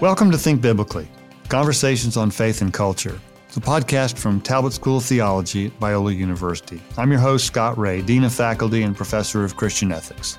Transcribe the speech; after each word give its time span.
Welcome 0.00 0.30
to 0.32 0.36
Think 0.36 0.60
Biblically 0.60 1.08
Conversations 1.48 2.18
on 2.18 2.30
Faith 2.30 2.60
and 2.60 2.70
Culture. 2.70 3.18
A 3.56 3.60
podcast 3.60 4.18
from 4.18 4.42
Talbot 4.42 4.74
School 4.74 4.98
of 4.98 5.04
Theology 5.04 5.68
at 5.68 5.80
Biola 5.80 6.14
University. 6.14 6.82
I'm 6.98 7.10
your 7.10 7.18
host, 7.18 7.46
Scott 7.46 7.78
Rae, 7.78 8.02
Dean 8.02 8.24
of 8.24 8.34
Faculty 8.34 8.82
and 8.82 8.94
Professor 8.94 9.42
of 9.42 9.56
Christian 9.56 9.90
Ethics. 9.90 10.38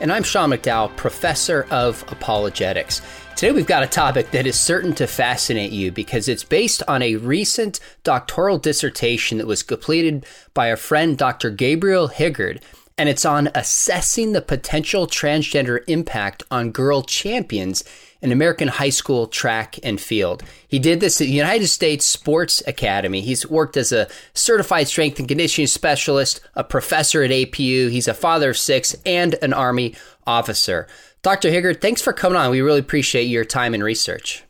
And 0.00 0.12
I'm 0.12 0.22
Sean 0.22 0.50
McDowell, 0.50 0.94
Professor 0.96 1.66
of 1.70 2.04
Apologetics. 2.08 3.00
Today 3.36 3.52
we've 3.52 3.66
got 3.66 3.82
a 3.82 3.86
topic 3.86 4.30
that 4.32 4.46
is 4.46 4.60
certain 4.60 4.94
to 4.96 5.06
fascinate 5.06 5.72
you 5.72 5.90
because 5.90 6.28
it's 6.28 6.44
based 6.44 6.82
on 6.86 7.00
a 7.00 7.16
recent 7.16 7.80
doctoral 8.04 8.58
dissertation 8.58 9.38
that 9.38 9.46
was 9.46 9.62
completed 9.62 10.26
by 10.52 10.68
our 10.68 10.76
friend 10.76 11.16
Dr. 11.16 11.48
Gabriel 11.48 12.10
Higerd 12.10 12.60
and 12.98 13.08
it's 13.08 13.24
on 13.24 13.50
assessing 13.54 14.32
the 14.32 14.40
potential 14.40 15.06
transgender 15.06 15.84
impact 15.86 16.42
on 16.50 16.72
girl 16.72 17.02
champions 17.02 17.84
in 18.22 18.32
American 18.32 18.68
high 18.68 18.90
school 18.90 19.26
track 19.26 19.78
and 19.82 20.00
field. 20.00 20.42
He 20.66 20.78
did 20.78 21.00
this 21.00 21.20
at 21.20 21.26
the 21.26 21.32
United 21.32 21.68
States 21.68 22.06
Sports 22.06 22.62
Academy. 22.66 23.20
He's 23.20 23.48
worked 23.48 23.76
as 23.76 23.92
a 23.92 24.08
certified 24.34 24.88
strength 24.88 25.18
and 25.18 25.28
conditioning 25.28 25.66
specialist, 25.66 26.40
a 26.54 26.64
professor 26.64 27.22
at 27.22 27.30
APU. 27.30 27.90
He's 27.90 28.08
a 28.08 28.14
father 28.14 28.50
of 28.50 28.58
six 28.58 28.96
and 29.04 29.34
an 29.42 29.52
Army 29.52 29.94
officer. 30.26 30.86
Dr. 31.22 31.50
Higerd, 31.50 31.80
thanks 31.80 32.00
for 32.00 32.12
coming 32.12 32.36
on. 32.36 32.50
We 32.50 32.62
really 32.62 32.80
appreciate 32.80 33.24
your 33.24 33.44
time 33.44 33.74
and 33.74 33.84
research. 33.84 34.44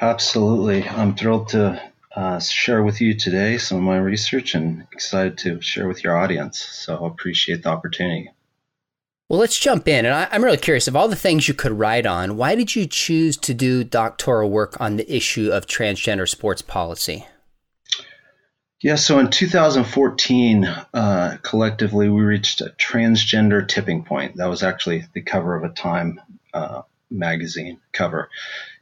Absolutely. 0.00 0.88
I'm 0.88 1.14
thrilled 1.14 1.48
to 1.50 1.91
uh, 2.14 2.38
share 2.40 2.82
with 2.82 3.00
you 3.00 3.14
today 3.14 3.58
some 3.58 3.78
of 3.78 3.84
my 3.84 3.98
research 3.98 4.54
and 4.54 4.86
excited 4.92 5.38
to 5.38 5.60
share 5.60 5.88
with 5.88 6.04
your 6.04 6.16
audience. 6.16 6.58
So 6.58 7.04
I 7.04 7.06
appreciate 7.06 7.62
the 7.62 7.70
opportunity. 7.70 8.30
Well, 9.28 9.40
let's 9.40 9.58
jump 9.58 9.88
in. 9.88 10.04
And 10.04 10.14
I, 10.14 10.28
am 10.30 10.44
really 10.44 10.58
curious 10.58 10.88
of 10.88 10.94
all 10.94 11.08
the 11.08 11.16
things 11.16 11.48
you 11.48 11.54
could 11.54 11.72
write 11.72 12.04
on, 12.04 12.36
why 12.36 12.54
did 12.54 12.76
you 12.76 12.86
choose 12.86 13.38
to 13.38 13.54
do 13.54 13.82
doctoral 13.82 14.50
work 14.50 14.78
on 14.78 14.96
the 14.96 15.10
issue 15.10 15.50
of 15.50 15.66
transgender 15.66 16.28
sports 16.28 16.60
policy? 16.60 17.26
Yeah, 18.82 18.96
so 18.96 19.20
in 19.20 19.30
2014, 19.30 20.64
uh, 20.64 21.36
collectively, 21.42 22.08
we 22.08 22.20
reached 22.20 22.60
a 22.60 22.74
transgender 22.78 23.66
tipping 23.66 24.04
point. 24.04 24.36
That 24.36 24.50
was 24.50 24.62
actually 24.62 25.06
the 25.14 25.22
cover 25.22 25.56
of 25.56 25.62
a 25.62 25.72
Time 25.72 26.20
uh, 26.52 26.82
magazine 27.12 27.80
cover. 27.92 28.30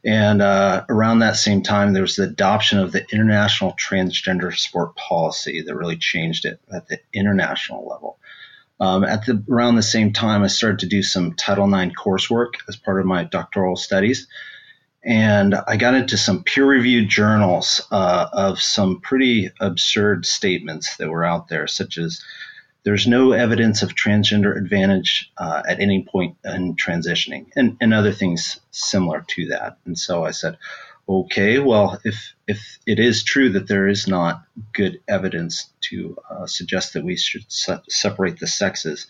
And 0.03 0.41
uh, 0.41 0.85
around 0.89 1.19
that 1.19 1.35
same 1.35 1.61
time, 1.61 1.93
there 1.93 2.01
was 2.01 2.15
the 2.15 2.23
adoption 2.23 2.79
of 2.79 2.91
the 2.91 3.05
international 3.11 3.73
transgender 3.73 4.55
sport 4.57 4.95
policy 4.95 5.61
that 5.61 5.75
really 5.75 5.97
changed 5.97 6.45
it 6.45 6.59
at 6.73 6.87
the 6.87 6.99
international 7.13 7.87
level. 7.87 8.17
Um, 8.79 9.03
at 9.03 9.25
the 9.27 9.43
around 9.47 9.75
the 9.75 9.83
same 9.83 10.11
time, 10.11 10.41
I 10.41 10.47
started 10.47 10.79
to 10.79 10.87
do 10.87 11.03
some 11.03 11.33
Title 11.33 11.71
IX 11.71 11.93
coursework 11.93 12.53
as 12.67 12.75
part 12.75 12.99
of 12.99 13.05
my 13.05 13.23
doctoral 13.23 13.75
studies, 13.75 14.27
and 15.03 15.53
I 15.53 15.77
got 15.77 15.93
into 15.93 16.17
some 16.17 16.43
peer-reviewed 16.43 17.07
journals 17.07 17.85
uh, 17.91 18.27
of 18.33 18.59
some 18.59 18.99
pretty 18.99 19.51
absurd 19.59 20.25
statements 20.25 20.97
that 20.97 21.09
were 21.09 21.23
out 21.23 21.47
there, 21.47 21.67
such 21.67 21.99
as 21.99 22.23
there's 22.83 23.07
no 23.07 23.31
evidence 23.31 23.83
of 23.83 23.95
transgender 23.95 24.57
advantage 24.57 25.31
uh, 25.37 25.61
at 25.67 25.79
any 25.79 26.03
point 26.03 26.37
in 26.43 26.75
transitioning, 26.75 27.47
and, 27.55 27.77
and 27.79 27.93
other 27.93 28.11
things 28.11 28.59
similar 28.71 29.23
to 29.27 29.47
that. 29.47 29.77
And 29.85 29.97
so 29.97 30.25
I 30.25 30.31
said, 30.31 30.57
okay, 31.07 31.59
well, 31.59 31.99
if 32.03 32.33
if 32.47 32.79
it 32.85 32.99
is 32.99 33.23
true 33.23 33.49
that 33.49 33.67
there 33.67 33.87
is 33.87 34.07
not 34.07 34.43
good 34.73 34.99
evidence 35.07 35.69
to 35.89 36.17
uh, 36.29 36.47
suggest 36.47 36.93
that 36.93 37.03
we 37.03 37.17
should 37.17 37.45
se- 37.51 37.83
separate 37.89 38.39
the 38.39 38.47
sexes, 38.47 39.07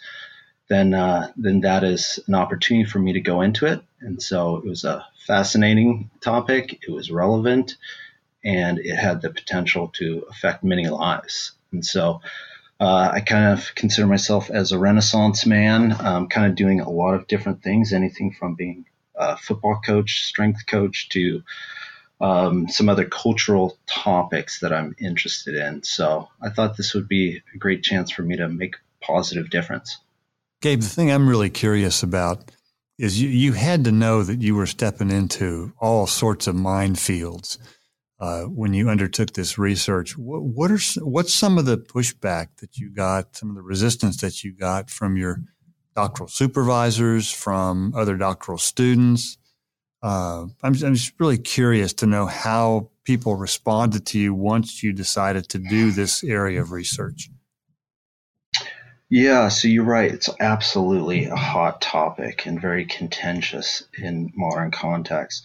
then 0.68 0.94
uh, 0.94 1.32
then 1.38 1.62
that 1.62 1.84
is 1.84 2.20
an 2.28 2.36
opportunity 2.36 2.90
for 2.90 3.00
me 3.00 3.14
to 3.14 3.22
go 3.22 3.42
into 3.42 3.66
it. 3.66 3.82
And 4.02 4.22
so 4.22 4.58
it 4.58 4.66
was 4.66 4.84
a 4.84 5.06
fascinating 5.28 6.10
topic. 6.22 6.80
It 6.88 6.92
was 6.92 7.12
relevant, 7.12 7.78
and 8.44 8.80
it 8.80 8.96
had 8.96 9.22
the 9.22 9.30
potential 9.30 9.90
to 9.94 10.26
affect 10.30 10.64
many 10.64 10.88
lives. 10.90 11.52
And 11.72 11.86
so 11.86 12.22
uh, 12.82 13.12
I 13.14 13.20
kind 13.20 13.54
of 13.54 13.76
consider 13.76 14.08
myself 14.08 14.50
as 14.50 14.72
a 14.72 14.80
Renaissance 14.80 15.46
man, 15.46 15.96
kind 16.30 16.48
of 16.48 16.56
doing 16.56 16.82
a 16.82 16.90
lot 16.90 17.14
of 17.14 17.28
different 17.28 17.62
things, 17.62 17.94
anything 17.94 18.34
from 18.34 18.56
being 18.56 18.86
a 19.16 19.38
football 19.38 19.80
coach, 19.86 20.26
strength 20.26 20.66
coach, 20.66 21.08
to 21.10 21.44
um, 22.20 22.68
some 22.70 22.90
other 22.90 23.06
cultural 23.06 23.78
topics 23.86 24.62
that 24.62 24.74
I'm 24.74 24.96
interested 25.00 25.56
in. 25.56 25.84
So 25.84 26.30
I 26.42 26.50
thought 26.50 26.76
this 26.76 26.96
would 26.96 27.08
be 27.08 27.44
a 27.54 27.58
great 27.60 27.84
chance 27.84 28.10
for 28.10 28.24
me 28.24 28.38
to 28.38 28.48
make 28.48 28.76
a 28.76 29.06
positive 29.06 29.52
difference. 29.52 30.00
Gabe, 30.64 30.82
the 30.82 30.90
thing 30.90 31.12
I'm 31.12 31.30
really 31.30 31.52
curious 31.52 32.02
about 32.02 32.52
is 32.98 33.22
you, 33.22 33.30
you 33.30 33.54
had 33.54 33.84
to 33.84 33.92
know 33.92 34.24
that 34.24 34.42
you 34.42 34.56
were 34.56 34.66
stepping 34.66 35.12
into 35.12 35.72
all 35.80 36.08
sorts 36.08 36.48
of 36.48 36.56
minefields 36.56 37.60
uh, 38.22 38.44
when 38.44 38.72
you 38.72 38.88
undertook 38.88 39.34
this 39.34 39.58
research. 39.58 40.16
What, 40.16 40.44
what, 40.44 40.72
are 40.72 40.80
what's 41.02 41.34
some 41.34 41.58
of 41.58 41.66
the 41.66 41.78
pushback 41.78 42.50
that 42.58 42.78
you 42.78 42.92
got, 42.92 43.36
some 43.36 43.50
of 43.50 43.56
the 43.56 43.64
resistance 43.64 44.22
that 44.22 44.44
you 44.44 44.54
got 44.54 44.92
from 44.92 45.18
your 45.18 45.42
doctoral 45.96 46.30
supervisors, 46.30 47.32
from 47.32 47.94
other 47.96 48.16
doctoral 48.16 48.60
students? 48.60 49.40
Uh, 50.04 50.46
I'm, 50.62 50.76
I'm 50.84 50.94
just 50.94 51.14
really 51.20 51.40
curious 51.40 51.94
to 51.94 52.06
know 52.06 52.28
how 52.28 52.92
people 53.06 53.36
responded 53.36 54.06
to 54.08 54.20
you 54.20 54.36
once 54.36 54.84
you 54.84 54.94
decided 54.94 55.50
to 55.50 55.58
do 55.58 55.92
this 55.92 56.24
area 56.24 56.62
of 56.62 56.72
research. 56.72 57.30
Yeah, 59.10 59.50
so 59.50 59.68
you're 59.68 59.84
right. 59.84 60.12
It's 60.12 60.30
absolutely 60.40 61.26
a 61.26 61.36
hot 61.36 61.82
topic 61.82 62.46
and 62.46 62.62
very 62.62 62.86
contentious 62.86 63.84
in 63.98 64.32
modern 64.36 64.70
context. 64.70 65.44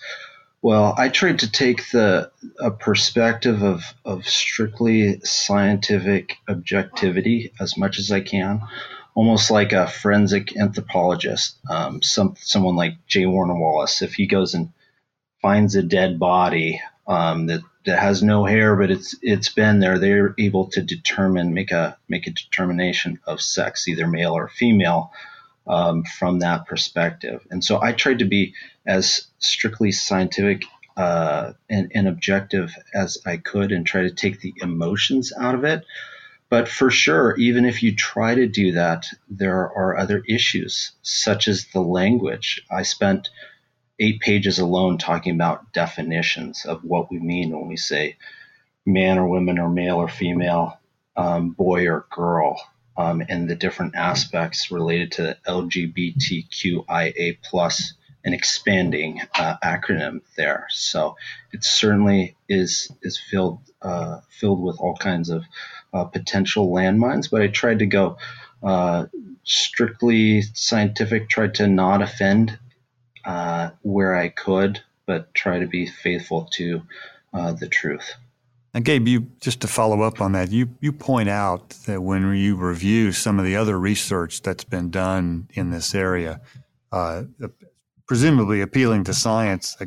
Well, 0.62 0.94
I 0.96 1.10
tried 1.10 1.40
to 1.40 1.50
take 1.50 1.90
the 1.90 2.30
a 2.58 2.70
perspective 2.70 3.62
of, 3.62 3.82
of 4.04 4.26
strictly 4.26 5.20
scientific 5.20 6.38
objectivity 6.48 7.52
as 7.60 7.76
much 7.76 7.98
as 7.98 8.10
I 8.10 8.20
can, 8.20 8.62
almost 9.14 9.50
like 9.50 9.72
a 9.72 9.86
forensic 9.86 10.56
anthropologist, 10.56 11.58
um, 11.70 12.02
some 12.02 12.34
someone 12.38 12.74
like 12.74 13.06
J. 13.06 13.26
Warner 13.26 13.54
Wallace. 13.54 14.02
If 14.02 14.14
he 14.14 14.26
goes 14.26 14.54
and 14.54 14.72
finds 15.42 15.76
a 15.76 15.82
dead 15.82 16.18
body 16.18 16.80
um, 17.06 17.46
that 17.46 17.60
that 17.84 18.00
has 18.00 18.22
no 18.22 18.44
hair, 18.44 18.74
but 18.76 18.90
it's 18.90 19.14
it's 19.22 19.50
been 19.50 19.78
there, 19.78 19.98
they're 19.98 20.34
able 20.38 20.66
to 20.70 20.82
determine 20.82 21.54
make 21.54 21.70
a 21.70 21.96
make 22.08 22.26
a 22.26 22.32
determination 22.32 23.20
of 23.26 23.40
sex, 23.40 23.86
either 23.86 24.06
male 24.06 24.32
or 24.32 24.48
female, 24.48 25.12
um, 25.66 26.02
from 26.02 26.40
that 26.40 26.66
perspective. 26.66 27.46
And 27.50 27.62
so 27.64 27.80
I 27.80 27.92
tried 27.92 28.18
to 28.20 28.24
be 28.24 28.54
as 28.86 29.26
strictly 29.38 29.92
scientific 29.92 30.64
uh, 30.96 31.52
and, 31.68 31.90
and, 31.94 32.08
objective 32.08 32.74
as 32.94 33.18
I 33.26 33.36
could 33.36 33.70
and 33.70 33.86
try 33.86 34.02
to 34.02 34.10
take 34.10 34.40
the 34.40 34.54
emotions 34.62 35.30
out 35.38 35.54
of 35.54 35.64
it. 35.64 35.84
But 36.48 36.68
for 36.68 36.90
sure, 36.90 37.36
even 37.36 37.66
if 37.66 37.82
you 37.82 37.94
try 37.94 38.34
to 38.34 38.46
do 38.46 38.72
that, 38.72 39.04
there 39.28 39.60
are 39.60 39.98
other 39.98 40.22
issues, 40.26 40.92
such 41.02 41.48
as 41.48 41.66
the 41.66 41.80
language. 41.82 42.62
I 42.70 42.82
spent 42.82 43.28
eight 43.98 44.20
pages 44.20 44.58
alone 44.58 44.96
talking 44.96 45.34
about 45.34 45.72
definitions 45.72 46.64
of 46.64 46.84
what 46.84 47.10
we 47.10 47.18
mean 47.18 47.50
when 47.50 47.68
we 47.68 47.76
say 47.76 48.16
man 48.86 49.18
or 49.18 49.28
woman 49.28 49.58
or 49.58 49.68
male 49.68 49.96
or 49.96 50.08
female, 50.08 50.78
um, 51.16 51.50
boy 51.50 51.88
or 51.88 52.06
girl, 52.10 52.60
um, 52.96 53.22
and 53.28 53.50
the 53.50 53.56
different 53.56 53.96
aspects 53.96 54.70
related 54.70 55.12
to 55.12 55.36
LGBTQIA 55.46 57.38
plus 57.42 57.94
an 58.26 58.34
expanding 58.34 59.22
uh, 59.38 59.56
acronym 59.64 60.20
there. 60.36 60.66
So 60.70 61.16
it 61.52 61.64
certainly 61.64 62.36
is 62.48 62.90
is 63.02 63.18
filled 63.18 63.60
uh, 63.80 64.20
filled 64.28 64.62
with 64.62 64.78
all 64.80 64.96
kinds 64.96 65.30
of 65.30 65.44
uh, 65.94 66.04
potential 66.04 66.68
landmines. 66.68 67.30
But 67.30 67.40
I 67.40 67.46
tried 67.46 67.78
to 67.78 67.86
go 67.86 68.18
uh, 68.62 69.06
strictly 69.44 70.42
scientific, 70.42 71.28
tried 71.28 71.54
to 71.54 71.68
not 71.68 72.02
offend 72.02 72.58
uh, 73.24 73.70
where 73.82 74.16
I 74.16 74.28
could, 74.28 74.82
but 75.06 75.32
try 75.32 75.60
to 75.60 75.68
be 75.68 75.86
faithful 75.86 76.48
to 76.54 76.82
uh, 77.32 77.52
the 77.52 77.68
truth. 77.68 78.12
And 78.74 78.84
Gabe, 78.84 79.06
you 79.08 79.28
just 79.40 79.60
to 79.60 79.68
follow 79.68 80.02
up 80.02 80.20
on 80.20 80.32
that, 80.32 80.50
you 80.50 80.68
you 80.80 80.92
point 80.92 81.28
out 81.28 81.70
that 81.86 82.02
when 82.02 82.34
you 82.34 82.56
review 82.56 83.12
some 83.12 83.38
of 83.38 83.44
the 83.44 83.56
other 83.56 83.78
research 83.78 84.42
that's 84.42 84.64
been 84.64 84.90
done 84.90 85.48
in 85.54 85.70
this 85.70 85.94
area, 85.94 86.40
uh, 86.92 87.22
presumably 88.06 88.60
appealing 88.60 89.04
to 89.04 89.14
science, 89.14 89.76
uh, 89.80 89.86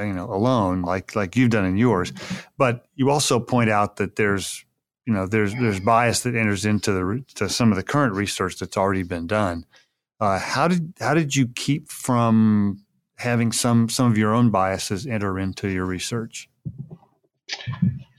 you 0.00 0.12
know, 0.12 0.32
alone, 0.32 0.82
like 0.82 1.16
like 1.16 1.36
you've 1.36 1.50
done 1.50 1.64
in 1.64 1.76
yours. 1.76 2.12
But 2.56 2.86
you 2.94 3.10
also 3.10 3.40
point 3.40 3.70
out 3.70 3.96
that 3.96 4.16
there's 4.16 4.64
you 5.06 5.12
know 5.12 5.26
there's 5.26 5.54
there's 5.54 5.80
bias 5.80 6.22
that 6.22 6.34
enters 6.34 6.64
into 6.64 6.92
the 6.92 7.24
to 7.36 7.48
some 7.48 7.72
of 7.72 7.76
the 7.76 7.82
current 7.82 8.14
research 8.14 8.58
that's 8.58 8.76
already 8.76 9.02
been 9.02 9.26
done. 9.26 9.64
Uh, 10.20 10.38
how 10.38 10.68
did 10.68 10.92
how 11.00 11.14
did 11.14 11.34
you 11.34 11.48
keep 11.48 11.90
from 11.90 12.84
having 13.16 13.52
some 13.52 13.88
some 13.88 14.10
of 14.10 14.18
your 14.18 14.34
own 14.34 14.50
biases 14.50 15.06
enter 15.06 15.38
into 15.38 15.68
your 15.68 15.86
research? 15.86 16.48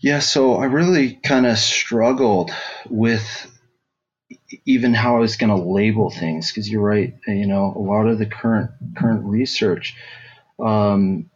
Yeah, 0.01 0.19
so 0.19 0.55
I 0.55 0.65
really 0.65 1.19
kind 1.23 1.45
of 1.45 1.57
struggled 1.57 2.51
with 2.89 3.58
even 4.65 4.93
how 4.93 5.17
I 5.17 5.19
was 5.19 5.37
going 5.37 5.49
to 5.49 5.63
label 5.63 6.09
things 6.09 6.51
because 6.51 6.69
you're 6.69 6.81
right. 6.81 7.13
You 7.27 7.47
know, 7.47 7.73
a 7.75 7.79
lot 7.79 8.07
of 8.07 8.17
the 8.17 8.25
current 8.25 8.71
current 8.95 9.25
research 9.25 9.95
um, 10.59 11.29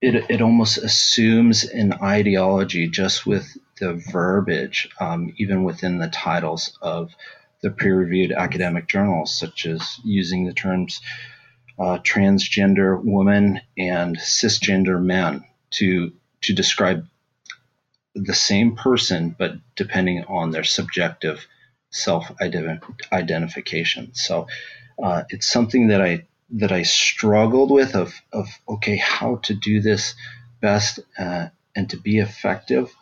it, 0.00 0.30
it 0.30 0.42
almost 0.42 0.78
assumes 0.78 1.64
an 1.64 1.92
ideology 1.94 2.88
just 2.88 3.24
with 3.24 3.56
the 3.78 3.94
verbiage, 4.10 4.88
um, 5.00 5.32
even 5.38 5.62
within 5.62 5.98
the 5.98 6.08
titles 6.08 6.76
of 6.82 7.14
the 7.62 7.70
peer 7.70 7.96
reviewed 7.96 8.32
academic 8.32 8.88
journals, 8.88 9.38
such 9.38 9.64
as 9.64 9.98
using 10.04 10.44
the 10.44 10.52
terms 10.52 11.00
uh, 11.78 11.98
transgender 11.98 13.02
woman 13.02 13.60
and 13.78 14.18
cisgender 14.18 15.00
man 15.00 15.44
to, 15.70 16.12
to 16.42 16.52
describe 16.52 17.06
the 18.14 18.34
same 18.34 18.74
person, 18.74 19.34
but 19.38 19.54
depending 19.76 20.24
on 20.24 20.50
their 20.50 20.64
subjective 20.64 21.46
self 21.92 22.32
identification. 22.40 24.14
So 24.14 24.48
uh, 25.02 25.22
it's 25.28 25.46
something 25.46 25.88
that 25.88 26.02
I 26.02 26.26
that 26.54 26.72
I 26.72 26.82
struggled 26.82 27.70
with 27.70 27.94
of 27.94 28.12
of 28.32 28.48
okay 28.68 28.96
how 28.96 29.36
to 29.44 29.54
do 29.54 29.80
this 29.80 30.14
best 30.60 30.98
uh, 31.18 31.48
and 31.76 31.88
to 31.90 31.96
be 31.96 32.18
effective. 32.18 32.94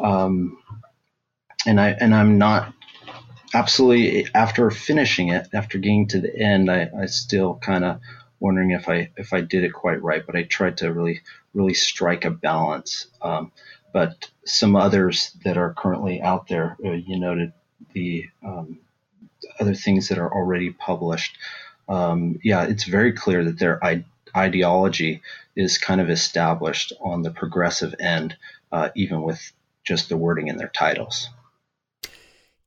Um, 0.00 0.58
and 1.66 1.80
I 1.80 1.90
and 1.90 2.14
I'm 2.14 2.38
not 2.38 2.72
absolutely 3.54 4.26
after 4.34 4.70
finishing 4.70 5.28
it 5.28 5.46
after 5.52 5.78
getting 5.78 6.08
to 6.08 6.20
the 6.20 6.34
end 6.36 6.70
I, 6.70 6.88
I 6.98 7.06
still 7.06 7.56
kind 7.56 7.84
of 7.84 8.00
wondering 8.40 8.70
if 8.70 8.88
I 8.88 9.10
if 9.16 9.32
I 9.32 9.42
did 9.42 9.62
it 9.62 9.72
quite 9.72 10.02
right 10.02 10.24
but 10.24 10.36
I 10.36 10.44
tried 10.44 10.78
to 10.78 10.92
really 10.92 11.20
really 11.54 11.74
strike 11.74 12.24
a 12.24 12.30
balance 12.30 13.06
um, 13.20 13.52
but 13.92 14.30
some 14.46 14.74
others 14.74 15.36
that 15.44 15.58
are 15.58 15.74
currently 15.74 16.20
out 16.20 16.48
there 16.48 16.76
uh, 16.84 16.92
you 16.92 17.20
noted 17.20 17.52
the 17.92 18.28
um, 18.44 18.78
other 19.60 19.74
things 19.74 20.08
that 20.08 20.18
are 20.18 20.32
already 20.32 20.70
published 20.70 21.36
um, 21.88 22.38
yeah, 22.42 22.64
it's 22.64 22.84
very 22.84 23.12
clear 23.12 23.44
that 23.44 23.58
their 23.58 23.84
I- 23.84 24.04
ideology 24.36 25.22
is 25.56 25.78
kind 25.78 26.00
of 26.00 26.08
established 26.08 26.92
on 27.00 27.22
the 27.22 27.30
progressive 27.30 27.94
end, 28.00 28.36
uh, 28.70 28.88
even 28.94 29.22
with 29.22 29.52
just 29.84 30.08
the 30.08 30.16
wording 30.16 30.48
in 30.48 30.56
their 30.56 30.68
titles. 30.68 31.28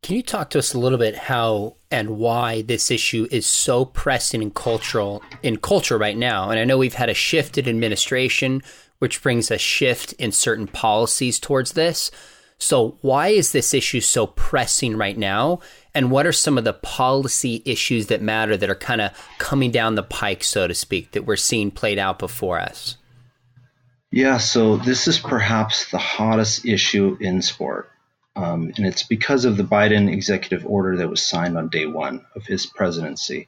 Can 0.04 0.16
you 0.16 0.22
talk 0.22 0.52
to 0.52 0.60
us 0.60 0.76
a 0.76 0.80
little 0.80 1.00
bit 1.00 1.16
how 1.16 1.78
and 1.90 2.18
why 2.18 2.62
this 2.62 2.92
issue 2.92 3.28
is 3.32 3.48
so 3.48 3.86
pressing 3.86 4.44
in 4.44 4.52
cultural 4.52 5.24
in 5.42 5.58
culture 5.58 5.98
right 5.98 6.18
now? 6.18 6.52
And 6.52 6.60
I 6.60 6.64
know 6.64 6.78
we've 6.78 6.94
had 6.94 7.10
a 7.10 7.16
shift 7.16 7.58
in 7.58 7.68
administration, 7.68 8.62
which 9.00 9.24
brings 9.24 9.50
a 9.50 9.58
shift 9.58 10.14
in 10.14 10.32
certain 10.32 10.68
policies 10.68 11.40
towards 11.40 11.72
this. 11.72 12.12
So 12.58 12.98
why 13.02 13.30
is 13.30 13.52
this 13.52 13.74
issue 13.74 14.02
so 14.02 14.28
pressing 14.28 14.98
right 14.98 15.18
now? 15.18 15.60
and 15.96 16.12
what 16.12 16.28
are 16.28 16.34
some 16.34 16.58
of 16.58 16.66
the 16.66 16.74
policy 16.74 17.64
issues 17.66 18.08
that 18.08 18.22
matter 18.22 18.58
that 18.58 18.70
are 18.70 18.76
kind 18.76 19.00
of 19.00 19.12
coming 19.40 19.72
down 19.72 19.96
the 19.96 20.04
pike, 20.04 20.44
so 20.44 20.68
to 20.68 20.76
speak, 20.76 21.14
that 21.14 21.26
we're 21.26 21.38
seeing 21.38 21.72
played 21.72 21.98
out 21.98 22.20
before 22.20 22.60
us? 22.60 22.98
Yeah, 24.12 24.38
so 24.38 24.76
this 24.76 25.08
is 25.08 25.18
perhaps 25.18 25.90
the 25.90 25.98
hottest 25.98 26.66
issue 26.66 27.18
in 27.22 27.42
sport. 27.42 27.90
Um, 28.36 28.74
and 28.76 28.86
it's 28.86 29.04
because 29.04 29.46
of 29.46 29.56
the 29.56 29.64
Biden 29.64 30.12
executive 30.12 30.66
order 30.66 30.98
that 30.98 31.10
was 31.10 31.26
signed 31.26 31.58
on 31.58 31.70
day 31.70 31.86
one 31.86 32.26
of 32.36 32.46
his 32.46 32.66
presidency. 32.66 33.48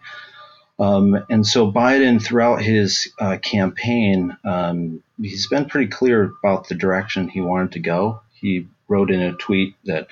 Um, 0.80 1.26
and 1.30 1.46
so 1.46 1.70
Biden, 1.70 2.24
throughout 2.24 2.62
his 2.62 3.12
uh, 3.20 3.38
campaign, 3.40 4.38
um, 4.46 5.04
he's 5.22 5.48
been 5.48 5.66
pretty 5.66 5.88
clear 5.88 6.32
about 6.42 6.70
the 6.70 6.76
direction 6.76 7.28
he 7.28 7.42
wanted 7.42 7.74
to 7.74 7.80
go. 7.80 8.22
He 8.32 8.68
wrote 8.88 9.12
in 9.12 9.22
a 9.22 9.34
tweet 9.34 9.76
that 9.86 10.08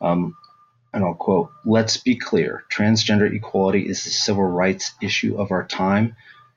um, 0.00 0.36
and 0.94 1.04
I'll 1.04 1.14
quote, 1.14 1.50
let's 1.64 1.96
be 1.96 2.14
clear, 2.14 2.64
transgender 2.72 3.30
equality 3.34 3.88
is 3.88 4.04
the 4.04 4.10
civil 4.10 4.44
rights 4.44 4.92
issue 5.02 5.36
of 5.36 5.50
our 5.50 5.66
time. 5.66 6.14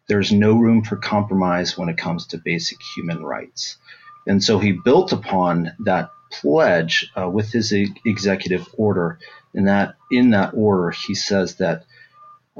There's 0.07 0.31
no 0.31 0.53
room 0.53 0.83
for 0.83 0.95
compromise 0.95 1.75
when 1.75 1.89
it 1.89 1.97
comes 1.97 2.27
to 2.27 2.37
basic 2.37 2.77
human 2.95 3.23
rights. 3.23 3.77
And 4.27 4.43
so 4.43 4.59
he 4.59 4.73
built 4.73 5.11
upon 5.11 5.73
that 5.79 6.11
pledge 6.31 7.11
uh, 7.19 7.27
with 7.27 7.51
his 7.51 7.73
executive 8.05 8.67
order. 8.77 9.17
In 9.55 9.65
that, 9.65 9.95
in 10.11 10.29
that 10.31 10.53
order, 10.53 10.91
he 10.91 11.15
says 11.15 11.55
that, 11.55 11.85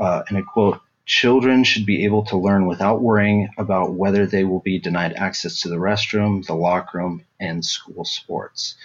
uh, 0.01 0.23
and 0.27 0.37
I 0.37 0.41
quote, 0.41 0.79
children 1.07 1.63
should 1.63 1.85
be 1.85 2.03
able 2.03 2.25
to 2.25 2.37
learn 2.37 2.67
without 2.67 3.01
worrying 3.01 3.49
about 3.57 3.93
whether 3.93 4.27
they 4.27 4.43
will 4.43 4.59
be 4.59 4.77
denied 4.77 5.13
access 5.13 5.61
to 5.61 5.69
the 5.69 5.77
restroom, 5.77 6.45
the 6.45 6.53
locker 6.53 6.97
room, 6.97 7.25
and 7.39 7.63
school 7.63 8.03
sports. 8.03 8.75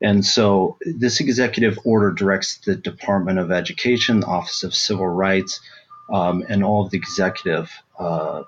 And 0.00 0.24
so 0.24 0.78
this 0.80 1.20
executive 1.20 1.78
order 1.84 2.10
directs 2.10 2.58
the 2.58 2.74
Department 2.74 3.38
of 3.38 3.52
Education, 3.52 4.20
the 4.20 4.26
Office 4.26 4.64
of 4.64 4.74
Civil 4.74 5.08
Rights, 5.08 5.60
um, 6.10 6.42
and 6.48 6.64
all 6.64 6.86
of 6.86 6.90
the 6.90 6.96
executive 6.96 7.70
uh, 7.98 8.44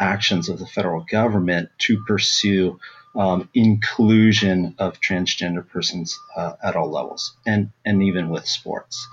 actions 0.00 0.48
of 0.48 0.58
the 0.58 0.66
federal 0.66 1.04
government 1.10 1.68
to 1.80 2.02
pursue 2.06 2.80
um, 3.14 3.48
inclusion 3.52 4.74
of 4.78 5.00
transgender 5.00 5.68
persons 5.68 6.18
uh, 6.34 6.54
at 6.62 6.76
all 6.76 6.90
levels, 6.90 7.36
and 7.46 7.70
and 7.84 8.02
even 8.02 8.30
with 8.30 8.46
sports. 8.46 9.06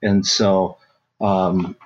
And 0.00 0.24
so 0.24 0.78
um, 1.20 1.76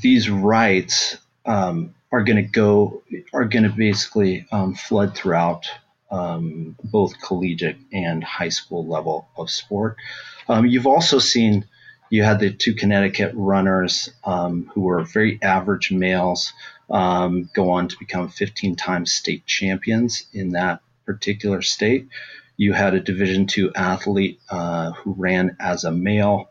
these 0.00 0.28
rights 0.28 1.16
um, 1.46 1.94
are 2.10 2.22
going 2.22 2.36
to 2.36 2.42
go 2.42 3.02
are 3.32 3.44
going 3.44 3.64
to 3.64 3.70
basically 3.70 4.46
um, 4.52 4.74
flood 4.74 5.14
throughout 5.14 5.66
um, 6.10 6.76
both 6.82 7.20
collegiate 7.20 7.76
and 7.92 8.22
high 8.22 8.48
school 8.48 8.86
level 8.86 9.28
of 9.36 9.50
sport. 9.50 9.96
Um, 10.48 10.66
you've 10.66 10.86
also 10.86 11.18
seen 11.18 11.66
you 12.10 12.22
had 12.22 12.38
the 12.38 12.52
two 12.52 12.74
Connecticut 12.74 13.32
runners 13.34 14.10
um, 14.24 14.70
who 14.74 14.82
were 14.82 15.02
very 15.02 15.38
average 15.42 15.90
males 15.90 16.52
um, 16.90 17.48
go 17.54 17.70
on 17.70 17.88
to 17.88 17.98
become 17.98 18.28
15 18.28 18.76
times 18.76 19.12
state 19.12 19.46
champions 19.46 20.26
in 20.32 20.50
that 20.50 20.80
particular 21.06 21.62
state. 21.62 22.08
You 22.56 22.72
had 22.72 22.94
a 22.94 23.00
Division 23.00 23.46
two 23.46 23.72
athlete 23.74 24.38
uh, 24.50 24.92
who 24.92 25.14
ran 25.18 25.56
as 25.58 25.84
a 25.84 25.90
male, 25.90 26.50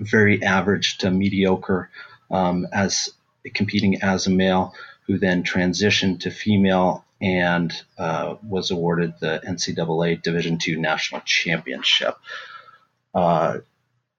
very 0.00 0.42
average 0.42 0.98
to 0.98 1.10
mediocre 1.10 1.90
um, 2.34 2.66
as 2.72 3.10
competing 3.54 4.02
as 4.02 4.26
a 4.26 4.30
male, 4.30 4.74
who 5.06 5.18
then 5.18 5.44
transitioned 5.44 6.20
to 6.20 6.30
female 6.30 7.04
and 7.20 7.72
uh, 7.96 8.34
was 8.42 8.70
awarded 8.70 9.14
the 9.20 9.40
NCAA 9.46 10.20
Division 10.20 10.58
II 10.66 10.76
National 10.76 11.20
Championship. 11.24 12.16
Uh, 13.14 13.58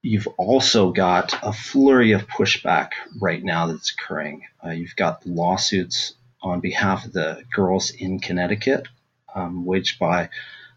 you've 0.02 0.28
also 0.38 0.92
got 0.92 1.38
a 1.44 1.52
flurry 1.52 2.14
of 2.14 2.28
pushback 2.28 2.92
right 3.20 3.44
now 3.44 3.68
that's 3.68 3.94
occurring. 3.94 4.44
Uh, 4.64 4.70
you've 4.70 4.96
got 4.96 5.26
lawsuits 5.26 6.14
on 6.42 6.62
behalf 6.62 7.06
of 7.06 7.14
the 7.14 7.44
girls 7.54 7.90
in 7.90 8.20
Connecticut, 8.20 8.88
um, 9.34 9.66
waged 9.66 10.00
by 10.00 10.30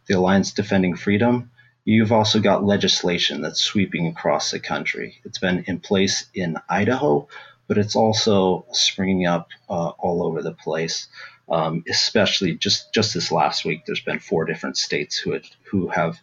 the 0.06 0.14
Alliance 0.14 0.52
Defending 0.52 0.96
Freedom. 0.96 1.50
You've 1.88 2.12
also 2.12 2.40
got 2.40 2.64
legislation 2.64 3.40
that's 3.40 3.61
sweeping 3.61 4.09
across 4.09 4.50
the 4.50 4.61
country. 4.61 5.21
It's 5.25 5.38
been 5.38 5.64
in 5.66 5.80
place 5.80 6.26
in 6.35 6.59
Idaho, 6.68 7.28
but 7.66 7.78
it's 7.78 7.97
also 7.97 8.66
springing 8.73 9.26
up 9.26 9.49
uh, 9.71 9.88
all 9.99 10.23
over 10.23 10.42
the 10.42 10.52
place 10.52 11.09
um, 11.50 11.83
especially 11.88 12.54
just 12.54 12.92
just 12.92 13.14
this 13.14 13.33
last 13.33 13.64
week. 13.64 13.87
There's 13.87 14.02
been 14.02 14.18
four 14.18 14.45
different 14.45 14.76
states 14.76 15.16
who 15.16 15.33
had, 15.33 15.45
who 15.71 15.88
have 15.88 16.18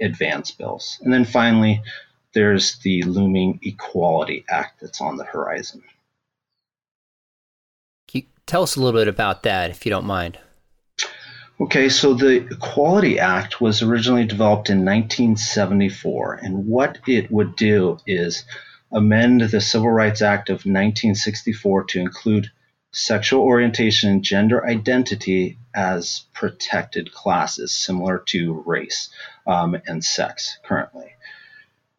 advanced 0.00 0.58
bills, 0.58 0.98
and 1.02 1.12
then 1.12 1.24
finally, 1.24 1.82
there's 2.32 2.78
the 2.78 3.02
looming 3.02 3.60
Equality 3.62 4.44
Act 4.48 4.80
that's 4.80 5.00
on 5.00 5.16
the 5.16 5.24
horizon. 5.24 5.82
Tell 8.46 8.62
us 8.62 8.76
a 8.76 8.80
little 8.80 9.00
bit 9.00 9.08
about 9.08 9.42
that, 9.44 9.70
if 9.70 9.86
you 9.86 9.90
don't 9.90 10.04
mind? 10.04 10.38
Okay, 11.60 11.88
so 11.88 12.14
the 12.14 12.48
Equality 12.48 13.20
Act 13.20 13.60
was 13.60 13.80
originally 13.80 14.26
developed 14.26 14.70
in 14.70 14.78
1974, 14.78 16.40
and 16.42 16.66
what 16.66 16.98
it 17.06 17.30
would 17.30 17.54
do 17.54 17.98
is 18.08 18.44
amend 18.90 19.40
the 19.40 19.60
Civil 19.60 19.90
Rights 19.90 20.20
Act 20.20 20.50
of 20.50 20.66
1964 20.66 21.84
to 21.84 22.00
include 22.00 22.50
sexual 22.90 23.42
orientation 23.42 24.10
and 24.10 24.24
gender 24.24 24.66
identity 24.66 25.58
as 25.72 26.24
protected 26.32 27.12
classes, 27.12 27.72
similar 27.72 28.18
to 28.26 28.62
race 28.66 29.10
um, 29.46 29.76
and 29.86 30.04
sex 30.04 30.58
currently. 30.64 31.12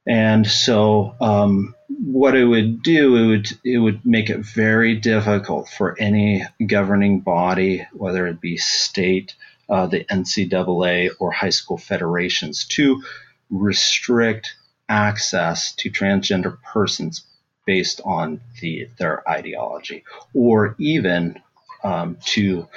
And 0.05 0.45
so, 0.45 1.15
um, 1.19 1.75
what 1.87 2.35
it 2.35 2.45
would 2.45 2.83
do, 2.83 3.15
it 3.15 3.27
would 3.27 3.47
it 3.63 3.77
would 3.79 4.05
make 4.05 4.29
it 4.29 4.39
very 4.39 4.95
difficult 4.95 5.67
for 5.67 5.97
any 5.99 6.45
governing 6.65 7.21
body, 7.21 7.87
whether 7.93 8.27
it 8.27 8.39
be 8.39 8.57
state, 8.57 9.33
uh, 9.69 9.87
the 9.87 10.05
NCAA, 10.05 11.09
or 11.19 11.31
high 11.31 11.49
school 11.49 11.77
federations, 11.77 12.65
to 12.65 13.01
restrict 13.49 14.55
access 14.89 15.73
to 15.75 15.89
transgender 15.89 16.61
persons 16.61 17.25
based 17.65 18.01
on 18.05 18.41
the 18.61 18.87
their 18.99 19.27
ideology, 19.27 20.03
or 20.33 20.75
even 20.77 21.41
um, 21.83 22.17
to 22.25 22.67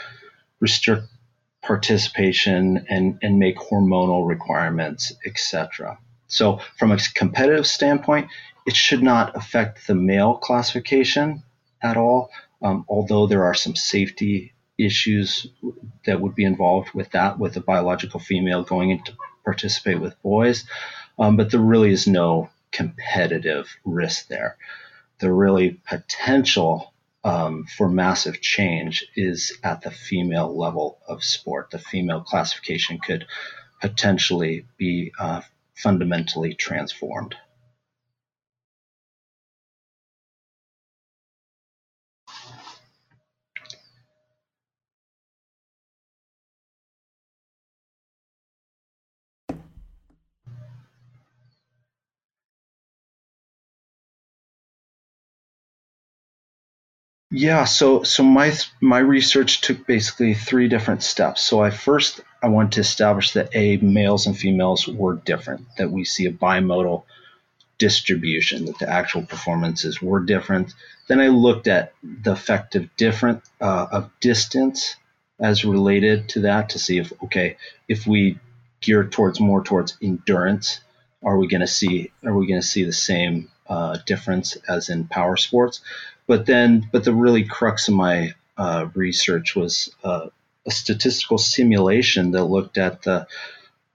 restrict 0.61 1.07
participation 1.63 2.87
and, 2.89 3.19
and 3.23 3.39
make 3.39 3.57
hormonal 3.57 4.27
requirements, 4.27 5.13
etc. 5.27 5.99
So, 6.27 6.61
from 6.79 6.93
a 6.93 6.99
competitive 7.15 7.67
standpoint, 7.67 8.29
it 8.67 8.77
should 8.77 9.03
not 9.03 9.37
affect 9.37 9.87
the 9.87 9.95
male 9.95 10.35
classification 10.35 11.43
at 11.83 11.97
all. 11.97 12.31
Um, 12.61 12.85
although 12.89 13.27
there 13.27 13.45
are 13.45 13.55
some 13.55 13.77
safety 13.77 14.53
issues 14.79 15.47
that 16.07 16.21
would 16.21 16.35
be 16.35 16.45
involved 16.45 16.91
with 16.95 17.11
that, 17.11 17.39
with 17.39 17.57
a 17.57 17.61
biological 17.61 18.21
female 18.21 18.63
going 18.63 18.91
in 18.91 19.03
to 19.05 19.17
participate 19.45 20.01
with 20.01 20.21
boys, 20.23 20.65
um, 21.19 21.37
but 21.37 21.51
there 21.51 21.61
really 21.61 21.91
is 21.91 22.07
no 22.07 22.49
competitive 22.71 23.69
risk 23.85 24.29
there. 24.29 24.57
The 25.19 25.33
really 25.33 25.81
potential 25.89 26.93
um, 27.25 27.65
for 27.65 27.89
massive 27.89 28.41
change 28.41 29.05
is 29.17 29.59
at 29.65 29.83
the 29.83 29.91
female 29.91 30.57
level 30.57 30.99
of 31.09 31.25
sport. 31.25 31.71
The 31.71 31.79
female 31.79 32.21
classification 32.21 32.99
could 32.99 33.27
potentially 33.81 34.67
be 34.77 35.13
uh, 35.19 35.43
fundamentally 35.75 36.55
transformed. 36.55 37.35
Yeah, 57.31 57.65
so 57.65 58.05
so 58.05 58.23
my 58.23 58.55
my 58.81 58.99
research 59.01 59.61
took 59.61 59.87
basically 59.87 60.33
three 60.33 60.69
different 60.69 61.03
steps. 61.03 61.43
So 61.43 61.61
I 61.61 61.71
first 61.71 62.21
I 62.43 62.49
wanted 62.49 62.73
to 62.73 62.81
establish 62.81 63.33
that 63.33 63.51
a 63.55 63.77
males 63.79 64.27
and 64.27 64.37
females 64.37 64.89
were 64.89 65.17
different, 65.17 65.67
that 65.77 65.91
we 65.91 66.05
see 66.05 66.25
a 66.27 66.33
bimodal 66.33 67.05
distribution, 67.77 68.65
that 68.65 68.79
the 68.79 68.89
actual 68.89 69.23
performances 69.23 70.01
were 70.01 70.21
different. 70.21 70.75
Then 71.07 71.21
I 71.21 71.29
looked 71.29 71.69
at 71.69 71.93
the 72.03 72.33
effect 72.33 72.77
of 72.77 72.97
different 72.97 73.43
uh, 73.61 73.87
of 73.93 74.11
distance 74.21 74.97
as 75.39 75.67
related 75.67 76.31
to 76.31 76.41
that 76.41 76.71
to 76.71 76.79
see 76.79 76.99
if 76.99 77.13
okay 77.25 77.59
if 77.89 78.07
we 78.07 78.39
gear 78.81 79.05
towards 79.05 79.39
more 79.39 79.63
towards 79.63 79.99
endurance, 80.01 80.81
are 81.25 81.39
we 81.39 81.49
going 81.49 81.61
to 81.61 81.67
see 81.67 82.11
are 82.25 82.35
we 82.35 82.47
going 82.47 82.61
to 82.61 82.67
see 82.67 82.85
the 82.85 82.93
same 82.93 83.51
uh, 83.69 83.99
difference 84.07 84.57
as 84.69 84.89
in 84.89 85.07
power 85.07 85.37
sports? 85.37 85.81
But 86.27 86.47
then, 86.47 86.89
but 86.93 87.05
the 87.05 87.15
really 87.15 87.45
crux 87.45 87.89
of 87.89 87.95
my 87.95 88.35
uh, 88.57 88.89
research 88.95 89.57
was 89.57 89.91
uh, 90.05 90.29
a 90.67 90.71
statistical 90.71 91.39
simulation 91.39 92.33
that 92.33 92.45
looked 92.45 92.77
at 92.77 93.03
the 93.03 93.27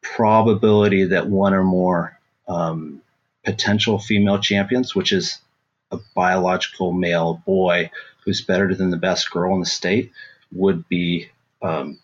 probability 0.01 1.05
that 1.05 1.27
one 1.27 1.53
or 1.53 1.63
more 1.63 2.19
um, 2.47 3.01
potential 3.45 3.99
female 3.99 4.39
champions, 4.39 4.95
which 4.95 5.13
is 5.13 5.39
a 5.91 5.99
biological 6.15 6.91
male 6.91 7.41
boy 7.45 7.91
who's 8.25 8.41
better 8.41 8.73
than 8.73 8.89
the 8.89 8.97
best 8.97 9.29
girl 9.29 9.53
in 9.53 9.59
the 9.59 9.65
state, 9.65 10.11
would 10.51 10.87
be 10.89 11.29
um, 11.61 11.99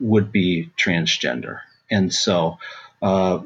would 0.00 0.32
be 0.32 0.70
transgender. 0.76 1.60
And 1.90 2.12
so 2.12 2.58
uh, 3.02 3.40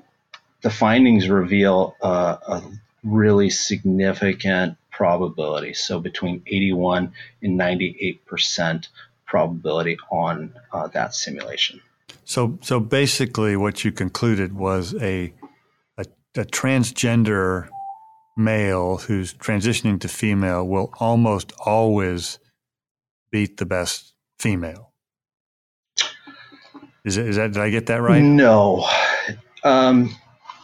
the 0.63 0.71
findings 0.71 1.29
reveal 1.29 1.97
uh, 2.03 2.37
a 2.47 2.63
really 3.05 3.51
significant 3.51 4.77
probability. 4.91 5.75
So 5.75 6.01
between 6.01 6.43
81 6.47 7.13
and 7.43 7.57
98 7.57 8.27
percent 8.27 8.89
probability 9.27 9.97
on 10.11 10.53
uh, 10.73 10.89
that 10.89 11.15
simulation. 11.15 11.81
So, 12.25 12.59
so 12.63 12.81
basically, 12.81 13.57
what 13.57 13.85
you 13.85 13.93
concluded 13.93 14.55
was 14.55 14.95
a, 14.95 15.33
a, 15.97 16.05
a 16.35 16.45
transgender 16.45 17.69
male 18.37 18.99
who's 18.99 19.35
transitioning 19.35 20.01
to 20.01 20.09
female 20.09 20.67
will 20.67 20.93
almost 20.99 21.53
always 21.65 22.39
beat 23.31 23.59
the 23.59 23.67
best 23.67 24.15
female. 24.39 24.93
Is, 27.05 27.17
it, 27.17 27.29
is 27.29 27.37
that 27.37 27.53
did 27.53 27.63
I 27.63 27.71
get 27.71 27.87
that 27.87 28.03
right? 28.03 28.23
No, 28.23 28.87
um, 29.65 30.15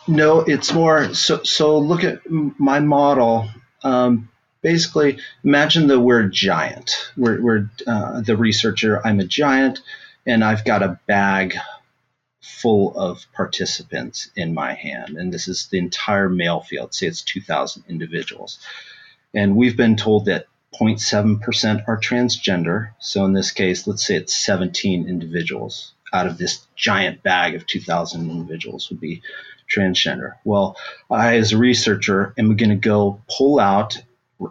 no. 0.07 0.41
It's 0.41 0.73
more 0.73 1.15
so. 1.15 1.43
So 1.43 1.79
look 1.79 2.05
at 2.05 2.21
my 2.31 2.81
model 2.81 3.49
um, 3.85 4.31
basically, 4.65 5.19
imagine 5.45 5.87
that 5.89 6.01
we're 6.01 6.27
giant. 6.27 7.13
We're, 7.17 7.41
we're 7.41 7.71
uh, 7.87 8.23
the 8.23 8.37
researcher. 8.37 9.07
I'm 9.07 9.21
a 9.21 9.25
giant, 9.25 9.81
and 10.27 10.43
I've 10.43 10.65
got 10.65 10.83
a 10.83 10.99
bag 11.07 11.55
full 12.41 12.99
of 12.99 13.27
participants 13.35 14.31
in 14.35 14.55
my 14.55 14.73
hand, 14.73 15.19
and 15.19 15.33
this 15.33 15.47
is 15.47 15.69
the 15.69 15.79
entire 15.79 16.31
male 16.31 16.61
field. 16.61 16.95
Say 16.95 17.07
it's 17.07 17.23
2,000 17.23 17.85
individuals, 17.89 18.59
and 19.35 19.55
we've 19.55 19.77
been 19.77 19.97
told 19.97 20.25
that 20.25 20.47
0.7% 20.81 21.85
are 21.87 22.01
transgender. 22.01 22.91
So 22.99 23.25
in 23.27 23.33
this 23.33 23.53
case, 23.53 23.87
let's 23.87 24.05
say 24.05 24.17
it's 24.17 24.35
17 24.35 25.09
individuals 25.09 25.93
out 26.13 26.27
of 26.27 26.39
this 26.39 26.67
giant 26.75 27.23
bag 27.23 27.55
of 27.55 27.67
2,000 27.67 28.31
individuals 28.31 28.89
would 28.89 29.01
be 29.01 29.23
transgender. 29.75 30.35
Well, 30.45 30.77
I, 31.11 31.37
as 31.37 31.53
a 31.53 31.59
researcher, 31.59 32.35
am 32.39 32.57
going 32.57 32.71
to 32.71 32.77
go 32.77 33.23
pull 33.29 33.59
out 33.59 34.01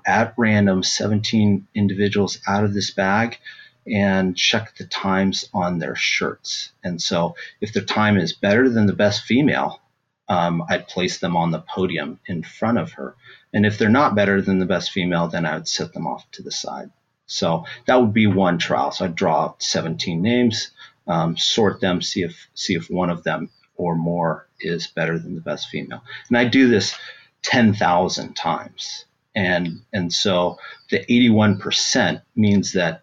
at 0.05 0.33
random 0.37 0.83
17 0.83 1.67
individuals 1.75 2.39
out 2.47 2.63
of 2.63 2.73
this 2.73 2.91
bag 2.91 3.37
and 3.85 4.35
check 4.35 4.75
the 4.77 4.85
times 4.85 5.49
on 5.53 5.79
their 5.79 5.95
shirts. 5.95 6.71
And 6.83 7.01
so, 7.01 7.35
if 7.59 7.73
their 7.73 7.83
time 7.83 8.17
is 8.17 8.33
better 8.33 8.69
than 8.69 8.85
the 8.85 8.93
best 8.93 9.23
female, 9.23 9.81
um, 10.29 10.63
I'd 10.69 10.87
place 10.87 11.19
them 11.19 11.35
on 11.35 11.51
the 11.51 11.59
podium 11.59 12.19
in 12.25 12.43
front 12.43 12.77
of 12.77 12.93
her. 12.93 13.15
And 13.53 13.65
if 13.65 13.77
they're 13.77 13.89
not 13.89 14.15
better 14.15 14.41
than 14.41 14.59
the 14.59 14.65
best 14.65 14.91
female, 14.91 15.27
then 15.27 15.45
I 15.45 15.55
would 15.55 15.67
set 15.67 15.93
them 15.93 16.07
off 16.07 16.29
to 16.31 16.43
the 16.43 16.51
side. 16.51 16.91
So 17.25 17.65
that 17.85 17.99
would 17.99 18.13
be 18.13 18.27
one 18.27 18.57
trial. 18.57 18.91
So 18.91 19.05
I'd 19.05 19.15
draw 19.15 19.53
17 19.59 20.21
names, 20.21 20.71
um, 21.07 21.37
sort 21.37 21.81
them, 21.81 22.01
see 22.01 22.23
if 22.23 22.47
see 22.53 22.75
if 22.75 22.89
one 22.89 23.09
of 23.09 23.23
them 23.23 23.49
or 23.75 23.95
more 23.95 24.47
is 24.59 24.87
better 24.87 25.19
than 25.19 25.35
the 25.35 25.41
best 25.41 25.69
female. 25.69 26.03
And 26.29 26.37
I 26.37 26.45
do 26.45 26.69
this 26.69 26.95
10,000 27.43 28.35
times. 28.35 29.05
And, 29.35 29.81
and 29.91 30.13
so 30.13 30.57
the 30.89 30.99
81% 31.05 32.21
means 32.35 32.73
that 32.73 33.01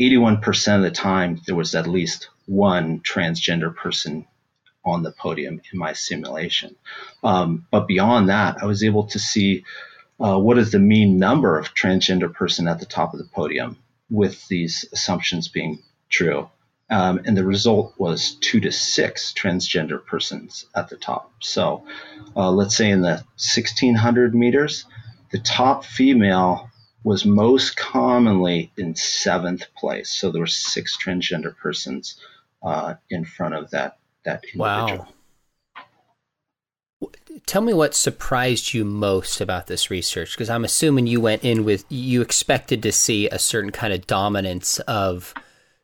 81% 0.00 0.76
of 0.76 0.82
the 0.82 0.90
time 0.90 1.40
there 1.46 1.54
was 1.54 1.74
at 1.74 1.86
least 1.86 2.28
one 2.46 3.00
transgender 3.00 3.74
person 3.74 4.26
on 4.84 5.02
the 5.02 5.12
podium 5.12 5.60
in 5.72 5.78
my 5.78 5.92
simulation. 5.92 6.74
Um, 7.22 7.66
but 7.70 7.86
beyond 7.86 8.28
that, 8.28 8.58
I 8.62 8.66
was 8.66 8.82
able 8.82 9.04
to 9.08 9.18
see 9.18 9.64
uh, 10.20 10.38
what 10.38 10.58
is 10.58 10.72
the 10.72 10.78
mean 10.78 11.18
number 11.18 11.58
of 11.58 11.74
transgender 11.74 12.32
person 12.32 12.66
at 12.66 12.80
the 12.80 12.86
top 12.86 13.12
of 13.12 13.18
the 13.18 13.26
podium 13.26 13.76
with 14.10 14.46
these 14.48 14.84
assumptions 14.92 15.48
being 15.48 15.82
true. 16.08 16.48
Um, 16.90 17.20
and 17.26 17.36
the 17.36 17.44
result 17.44 17.94
was 17.98 18.36
two 18.40 18.60
to 18.60 18.72
six 18.72 19.32
transgender 19.32 20.04
persons 20.04 20.66
at 20.74 20.88
the 20.88 20.96
top. 20.96 21.30
So 21.40 21.84
uh, 22.34 22.50
let's 22.50 22.76
say 22.76 22.90
in 22.90 23.02
the 23.02 23.24
1600 23.36 24.34
meters, 24.34 24.86
the 25.30 25.38
top 25.38 25.84
female 25.84 26.70
was 27.04 27.24
most 27.24 27.76
commonly 27.76 28.72
in 28.76 28.94
seventh 28.94 29.64
place. 29.76 30.10
So 30.10 30.30
there 30.30 30.40
were 30.40 30.46
six 30.46 30.96
transgender 30.96 31.56
persons 31.56 32.18
uh, 32.62 32.94
in 33.10 33.24
front 33.24 33.54
of 33.54 33.70
that 33.70 33.98
that 34.24 34.44
individual. 34.44 35.06
Wow. 35.06 35.08
Tell 37.46 37.62
me 37.62 37.72
what 37.72 37.94
surprised 37.94 38.74
you 38.74 38.84
most 38.84 39.40
about 39.40 39.68
this 39.68 39.90
research, 39.90 40.32
because 40.32 40.50
I'm 40.50 40.64
assuming 40.64 41.06
you 41.06 41.20
went 41.20 41.44
in 41.44 41.64
with 41.64 41.84
you 41.88 42.20
expected 42.20 42.82
to 42.82 42.92
see 42.92 43.28
a 43.28 43.38
certain 43.38 43.70
kind 43.70 43.92
of 43.92 44.06
dominance 44.06 44.80
of 44.80 45.32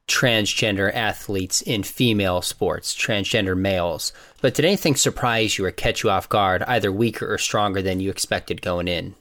transgender 0.07 0.93
athletes 0.95 1.63
in 1.63 1.83
female 1.83 2.43
sports, 2.43 2.95
transgender 2.95 3.57
males. 3.57 4.13
But 4.43 4.55
did 4.55 4.65
anything 4.65 4.97
surprise 4.97 5.57
you 5.57 5.65
or 5.65 5.71
catch 5.71 6.03
you 6.03 6.11
off 6.11 6.29
guard, 6.29 6.63
either 6.65 6.93
weaker 6.93 7.33
or 7.33 7.39
stronger 7.39 7.81
than 7.81 8.01
you 8.01 8.11
expected 8.11 8.61
going 8.61 8.89
in? 8.89 9.15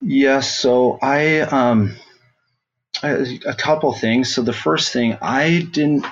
Yes. 0.00 0.58
So 0.58 0.98
I, 1.02 1.40
um, 1.40 1.96
I, 3.02 3.38
a 3.46 3.54
couple 3.54 3.92
things. 3.92 4.34
So 4.34 4.42
the 4.42 4.52
first 4.52 4.92
thing, 4.92 5.18
I 5.20 5.60
didn't 5.60 6.06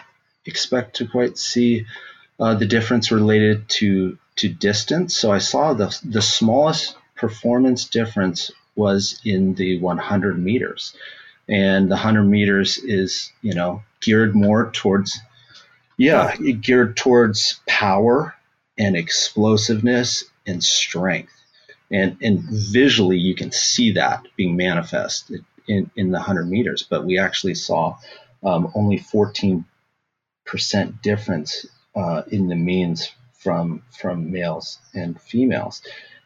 expect 0.47 0.97
to 0.97 1.07
quite 1.07 1.39
see 1.39 1.87
uh, 2.41 2.55
the 2.55 2.67
difference 2.67 3.13
related 3.13 3.69
to 3.69 4.19
to 4.37 4.49
distance. 4.49 5.17
So 5.17 5.31
I 5.31 5.39
saw 5.39 5.75
the 5.75 5.97
the 6.05 6.23
smallest 6.23 6.97
performance 7.15 7.85
difference 7.85 8.51
was 8.75 9.21
in 9.25 9.55
the 9.55 9.79
100 9.79 10.37
meters 10.37 10.95
and 11.49 11.87
the 11.87 11.95
100 11.95 12.25
meters 12.25 12.79
is 12.79 13.33
you 13.43 13.55
know 13.55 13.83
geared 14.01 14.35
more 14.35 14.71
towards 14.73 15.19
yeah 15.97 16.37
geared 16.37 16.97
towards 16.97 17.61
power 17.67 18.35
and 18.79 18.97
explosiveness 18.97 20.25
and 20.47 20.63
strength. 20.63 21.33
And 21.91 22.17
and 22.23 22.41
visually 22.41 23.19
you 23.19 23.35
can 23.35 23.53
see 23.53 23.93
that 23.93 24.27
being 24.37 24.57
manifest 24.57 25.31
in, 25.69 25.91
in 25.97 26.11
the 26.11 26.19
100 26.19 26.49
meters 26.49 26.85
but 26.89 27.05
we 27.05 27.19
actually 27.19 27.55
saw 27.55 27.97
um, 28.43 28.71
only 28.75 28.99
14% 28.99 29.65
difference 31.03 31.67
uh, 31.95 32.23
in 32.29 32.49
the 32.49 32.57
means 32.57 33.11
from 33.33 33.83
from 33.99 34.33
males 34.33 34.79
and 34.95 35.21
females. 35.21 35.83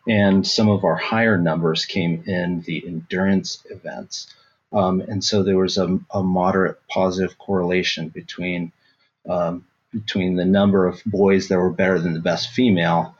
And 0.08 0.46
some 0.46 0.68
of 0.70 0.84
our 0.84 0.96
higher 0.96 1.36
numbers 1.36 1.84
came 1.84 2.22
in 2.26 2.62
the 2.62 2.82
endurance 2.86 3.62
events 3.68 4.32
Um, 4.72 5.00
and 5.00 5.24
so 5.24 5.42
there 5.42 5.56
was 5.56 5.78
a, 5.78 5.98
a, 6.10 6.22
moderate 6.22 6.78
positive 6.88 7.38
correlation 7.38 8.10
between 8.10 8.72
um, 9.28 9.64
between 9.92 10.36
the 10.36 10.44
number 10.44 10.86
of 10.86 11.02
boys 11.06 11.48
that 11.48 11.58
were 11.58 11.70
better 11.70 11.98
than 11.98 12.12
the 12.12 12.20
best 12.20 12.50
female 12.50 13.16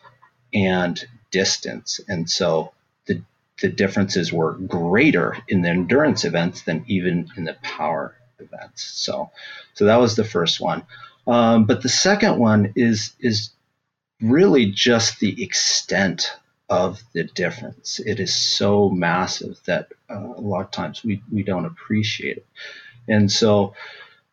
and 0.53 1.03
distance. 1.31 2.01
And 2.07 2.29
so 2.29 2.73
the 3.07 3.23
the 3.63 3.69
differences 3.69 4.33
were 4.33 4.55
greater 4.55 5.37
in 5.49 5.63
the 5.63 5.71
endurance 5.71 6.25
events 6.25 6.63
than 6.63 6.85
even 6.87 7.31
in 7.37 7.45
the 7.45 7.57
power 7.63 8.15
events. 8.39 8.85
So 8.85 9.31
so 9.75 9.87
that 9.87 10.01
was 10.01 10.17
the 10.17 10.25
first 10.25 10.61
one. 10.61 10.83
Um, 11.27 11.65
but 11.65 11.83
the 11.83 11.89
second 11.89 12.39
one 12.39 12.73
is 12.77 13.15
is 13.21 13.51
really 14.21 14.67
just 14.67 15.21
the 15.21 15.43
extent 15.43 16.33
of 16.69 17.01
the 17.15 17.25
difference. 17.25 17.99
It 17.99 18.21
is 18.21 18.35
so 18.35 18.91
massive 18.91 19.59
that 19.67 19.89
uh, 20.11 20.35
a 20.37 20.41
lot 20.41 20.61
of 20.61 20.71
times 20.71 21.03
we, 21.03 21.23
we 21.33 21.43
don't 21.43 21.65
appreciate 21.65 22.39
it. 22.39 22.47
And 23.09 23.31
so 23.33 23.75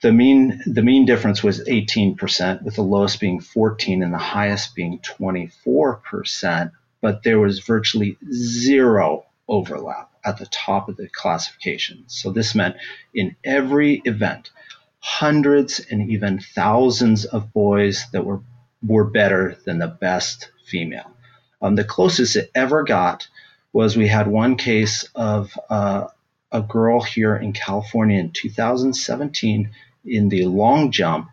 the 0.01 0.11
mean 0.11 0.61
the 0.65 0.83
mean 0.83 1.05
difference 1.05 1.41
was 1.41 1.63
18%, 1.63 2.61
with 2.63 2.75
the 2.75 2.83
lowest 2.83 3.19
being 3.19 3.39
14 3.39 4.03
and 4.03 4.13
the 4.13 4.17
highest 4.17 4.75
being 4.75 4.99
24%, 4.99 6.71
but 7.01 7.23
there 7.23 7.39
was 7.39 7.59
virtually 7.59 8.17
zero 8.31 9.25
overlap 9.47 10.11
at 10.25 10.37
the 10.37 10.45
top 10.47 10.89
of 10.89 10.97
the 10.97 11.07
classification. 11.07 12.03
So 12.07 12.31
this 12.31 12.55
meant 12.55 12.75
in 13.13 13.35
every 13.43 14.01
event, 14.05 14.51
hundreds 14.99 15.79
and 15.79 16.11
even 16.11 16.39
thousands 16.39 17.25
of 17.25 17.53
boys 17.53 18.05
that 18.11 18.25
were 18.25 18.41
were 18.83 19.05
better 19.05 19.57
than 19.65 19.79
the 19.79 19.87
best 19.87 20.51
female. 20.67 21.14
Um, 21.61 21.75
the 21.75 21.83
closest 21.83 22.35
it 22.35 22.51
ever 22.53 22.83
got 22.83 23.27
was 23.73 23.97
we 23.97 24.07
had 24.07 24.27
one 24.27 24.55
case 24.55 25.07
of 25.15 25.57
uh, 25.69 26.07
a 26.51 26.61
girl 26.61 27.01
here 27.01 27.35
in 27.35 27.53
California 27.53 28.19
in 28.19 28.31
2017 28.31 29.69
in 30.05 30.29
the 30.29 30.45
long 30.45 30.91
jump. 30.91 31.29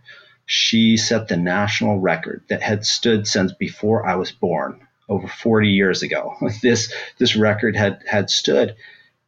She 0.46 0.96
set 0.96 1.28
the 1.28 1.36
national 1.36 2.00
record 2.00 2.42
that 2.48 2.62
had 2.62 2.84
stood 2.84 3.28
since 3.28 3.52
before 3.52 4.06
I 4.06 4.16
was 4.16 4.32
born, 4.32 4.86
over 5.08 5.28
40 5.28 5.68
years 5.68 6.02
ago. 6.02 6.34
this 6.62 6.92
this 7.18 7.36
record 7.36 7.76
had 7.76 8.02
had 8.06 8.28
stood, 8.28 8.74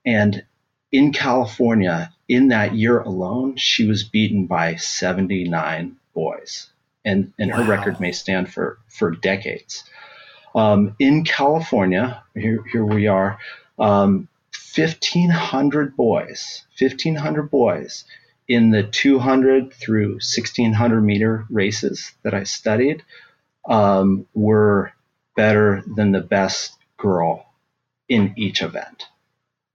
and 0.05 0.45
in 0.91 1.13
California, 1.13 2.13
in 2.29 2.49
that 2.49 2.75
year 2.75 3.01
alone, 3.01 3.57
she 3.57 3.87
was 3.87 4.03
beaten 4.03 4.47
by 4.47 4.75
79 4.77 5.97
boys, 6.15 6.71
and 7.05 7.33
and 7.39 7.51
wow. 7.51 7.59
her 7.59 7.71
record 7.71 8.01
may 8.01 8.13
stand 8.13 8.53
for 8.53 8.79
for 8.89 9.11
decades. 9.11 9.85
Um, 10.55 10.95
in 10.99 11.25
California, 11.25 12.23
here, 12.35 12.63
here 12.71 12.85
we 12.85 13.07
are, 13.09 13.39
um, 13.79 14.29
1,500 14.77 15.97
boys, 15.97 16.65
1,500 16.79 17.51
boys 17.51 18.05
in 18.49 18.71
the 18.71 18.83
200 18.83 19.73
through 19.73 20.15
1,600 20.15 21.01
meter 21.01 21.47
races 21.51 22.13
that 22.23 22.35
I 22.35 22.45
studied 22.45 23.03
um, 23.69 24.27
were 24.35 24.93
better 25.37 25.83
than 25.97 26.13
the 26.13 26.21
best 26.21 26.77
girl 26.97 27.47
in 28.09 28.35
each 28.37 28.63
event. 28.63 29.05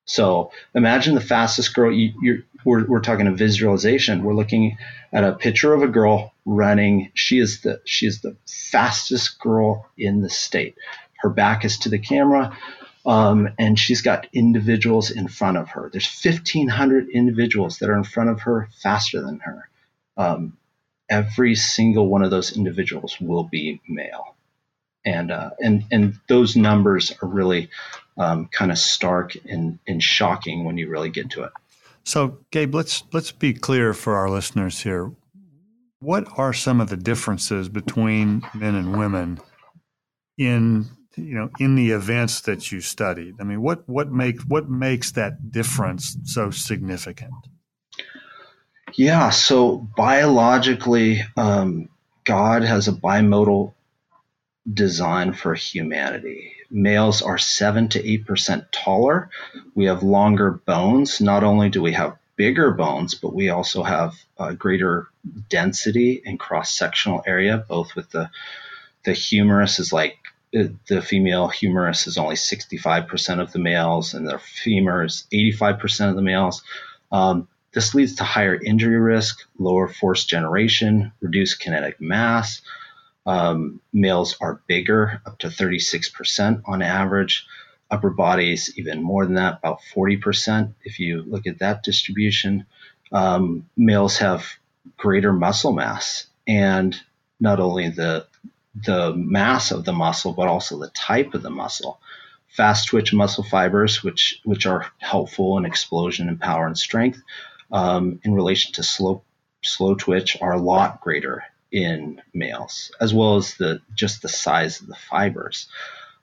So 0.09 0.51
imagine 0.73 1.13
the 1.13 1.21
fastest 1.21 1.75
girl. 1.75 1.91
You, 1.91 2.43
we're, 2.65 2.83
we're 2.85 2.99
talking 2.99 3.27
a 3.27 3.31
visualization. 3.31 4.23
We're 4.23 4.33
looking 4.33 4.77
at 5.13 5.23
a 5.23 5.33
picture 5.33 5.73
of 5.73 5.83
a 5.83 5.87
girl 5.87 6.33
running. 6.45 7.11
She 7.13 7.37
is 7.37 7.61
the 7.61 7.79
she 7.85 8.07
is 8.07 8.21
the 8.21 8.35
fastest 8.47 9.39
girl 9.39 9.87
in 9.97 10.21
the 10.21 10.29
state. 10.29 10.75
Her 11.19 11.29
back 11.29 11.63
is 11.63 11.77
to 11.79 11.89
the 11.89 11.99
camera, 11.99 12.57
um, 13.05 13.49
and 13.59 13.77
she's 13.77 14.01
got 14.01 14.27
individuals 14.33 15.11
in 15.11 15.27
front 15.27 15.57
of 15.57 15.69
her. 15.69 15.89
There's 15.91 16.09
1,500 16.23 17.09
individuals 17.09 17.77
that 17.77 17.89
are 17.89 17.97
in 17.97 18.03
front 18.03 18.31
of 18.31 18.41
her 18.41 18.67
faster 18.81 19.21
than 19.21 19.39
her. 19.39 19.69
Um, 20.17 20.57
every 21.07 21.53
single 21.53 22.07
one 22.07 22.23
of 22.23 22.31
those 22.31 22.57
individuals 22.57 23.17
will 23.21 23.43
be 23.43 23.79
male, 23.87 24.35
and 25.05 25.31
uh, 25.31 25.51
and 25.59 25.83
and 25.91 26.19
those 26.27 26.55
numbers 26.55 27.13
are 27.21 27.27
really 27.27 27.69
um, 28.19 28.49
kind 28.51 28.71
of 28.71 28.77
stark 28.77 29.35
and, 29.45 29.79
and 29.87 30.03
shocking 30.03 30.65
when 30.65 30.77
you 30.77 30.89
really 30.89 31.09
get 31.09 31.31
to 31.31 31.43
it. 31.43 31.51
So, 32.03 32.39
Gabe, 32.51 32.75
let's 32.75 33.03
let's 33.13 33.31
be 33.31 33.53
clear 33.53 33.93
for 33.93 34.15
our 34.15 34.29
listeners 34.29 34.81
here. 34.81 35.11
What 35.99 36.27
are 36.37 36.53
some 36.53 36.81
of 36.81 36.89
the 36.89 36.97
differences 36.97 37.69
between 37.69 38.43
men 38.53 38.75
and 38.75 38.97
women 38.97 39.39
in 40.37 40.87
you 41.15 41.35
know 41.35 41.49
in 41.59 41.75
the 41.75 41.91
events 41.91 42.41
that 42.41 42.71
you 42.71 42.81
studied? 42.81 43.35
I 43.39 43.43
mean, 43.43 43.61
what 43.61 43.87
what 43.87 44.11
makes 44.11 44.43
what 44.45 44.69
makes 44.69 45.11
that 45.13 45.51
difference 45.51 46.17
so 46.23 46.51
significant? 46.51 47.33
Yeah, 48.95 49.29
so 49.29 49.87
biologically, 49.95 51.21
um, 51.37 51.89
God 52.23 52.63
has 52.63 52.87
a 52.87 52.91
bimodal 52.91 53.73
design 54.73 55.33
for 55.33 55.53
humanity 55.53 56.53
males 56.71 57.21
are 57.21 57.37
7 57.37 57.89
to 57.89 58.03
8% 58.03 58.65
taller. 58.71 59.29
We 59.75 59.85
have 59.85 60.03
longer 60.03 60.51
bones. 60.51 61.21
Not 61.21 61.43
only 61.43 61.69
do 61.69 61.81
we 61.81 61.93
have 61.93 62.17
bigger 62.35 62.71
bones, 62.71 63.15
but 63.15 63.33
we 63.33 63.49
also 63.49 63.83
have 63.83 64.15
greater 64.57 65.07
density 65.49 66.21
and 66.25 66.39
cross 66.39 66.71
sectional 66.71 67.23
area, 67.25 67.65
both 67.67 67.95
with 67.95 68.09
the, 68.11 68.29
the 69.03 69.13
humerus 69.13 69.79
is 69.79 69.91
like 69.91 70.17
uh, 70.57 70.63
the 70.87 71.01
female 71.01 71.47
humerus 71.47 72.07
is 72.07 72.17
only 72.17 72.35
65% 72.35 73.39
of 73.39 73.51
the 73.51 73.59
males, 73.59 74.13
and 74.13 74.27
the 74.27 74.39
femur 74.39 75.03
is 75.03 75.27
85% 75.31 76.09
of 76.09 76.15
the 76.15 76.21
males. 76.21 76.63
Um, 77.11 77.47
this 77.71 77.93
leads 77.93 78.15
to 78.15 78.23
higher 78.23 78.59
injury 78.59 78.97
risk, 78.97 79.41
lower 79.59 79.87
force 79.87 80.25
generation, 80.25 81.11
reduced 81.21 81.59
kinetic 81.59 82.01
mass, 82.01 82.61
um, 83.25 83.81
males 83.93 84.35
are 84.41 84.61
bigger, 84.67 85.21
up 85.25 85.37
to 85.39 85.47
36% 85.47 86.61
on 86.65 86.81
average. 86.81 87.45
Upper 87.91 88.11
bodies, 88.11 88.71
even 88.77 89.01
more 89.01 89.25
than 89.25 89.35
that, 89.35 89.57
about 89.59 89.79
40%. 89.95 90.73
If 90.83 90.99
you 90.99 91.23
look 91.23 91.47
at 91.47 91.59
that 91.59 91.81
distribution, 91.83 92.65
um, 93.11 93.67
males 93.75 94.17
have 94.17 94.45
greater 94.97 95.33
muscle 95.33 95.73
mass, 95.73 96.27
and 96.47 96.99
not 97.39 97.59
only 97.59 97.89
the 97.89 98.27
the 98.75 99.13
mass 99.15 99.71
of 99.71 99.83
the 99.83 99.91
muscle, 99.91 100.33
but 100.33 100.47
also 100.47 100.77
the 100.77 100.89
type 100.89 101.33
of 101.33 101.41
the 101.41 101.49
muscle. 101.49 101.99
Fast 102.47 102.89
twitch 102.89 103.11
muscle 103.11 103.43
fibers, 103.43 104.03
which 104.03 104.39
which 104.43 104.67
are 104.67 104.85
helpful 104.99 105.57
in 105.57 105.65
explosion 105.65 106.29
and 106.29 106.39
power 106.39 106.67
and 106.67 106.77
strength, 106.77 107.21
um, 107.71 108.19
in 108.23 108.33
relation 108.33 108.73
to 108.73 108.83
slow 108.83 109.23
slow 109.63 109.95
twitch, 109.95 110.37
are 110.41 110.53
a 110.53 110.61
lot 110.61 111.01
greater 111.01 111.43
in 111.71 112.21
males, 112.33 112.91
as 112.99 113.13
well 113.13 113.35
as 113.35 113.55
the 113.55 113.81
just 113.93 114.21
the 114.21 114.29
size 114.29 114.81
of 114.81 114.87
the 114.87 114.95
fibers. 114.95 115.67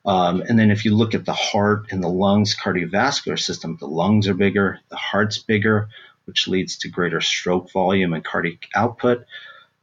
Um, 0.04 0.42
and 0.42 0.58
then 0.58 0.70
if 0.70 0.84
you 0.84 0.94
look 0.94 1.14
at 1.14 1.24
the 1.24 1.32
heart 1.32 1.86
and 1.90 2.02
the 2.02 2.08
lungs 2.08 2.56
cardiovascular 2.56 3.38
system, 3.38 3.76
the 3.80 3.88
lungs 3.88 4.28
are 4.28 4.34
bigger, 4.34 4.78
the 4.88 4.96
heart's 4.96 5.38
bigger, 5.38 5.88
which 6.26 6.46
leads 6.46 6.78
to 6.78 6.88
greater 6.88 7.20
stroke 7.20 7.72
volume 7.72 8.12
and 8.12 8.24
cardiac 8.24 8.68
output. 8.74 9.24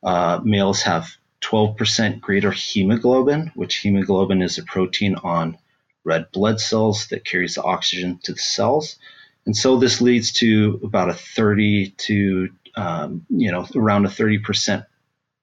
Uh, 0.01 0.39
males 0.43 0.81
have 0.83 1.09
12% 1.41 2.21
greater 2.21 2.51
hemoglobin, 2.51 3.51
which 3.55 3.77
hemoglobin 3.77 4.41
is 4.41 4.57
a 4.57 4.63
protein 4.63 5.15
on 5.15 5.57
red 6.05 6.31
blood 6.31 6.59
cells 6.59 7.07
that 7.07 7.25
carries 7.25 7.55
the 7.55 7.63
oxygen 7.63 8.19
to 8.23 8.33
the 8.33 8.39
cells. 8.39 8.97
And 9.45 9.55
so 9.55 9.77
this 9.77 9.99
leads 9.99 10.31
to 10.33 10.79
about 10.83 11.09
a 11.09 11.13
30 11.13 11.91
to, 11.91 12.49
um, 12.75 13.25
you 13.29 13.51
know, 13.51 13.67
around 13.75 14.05
a 14.05 14.09
30% 14.09 14.85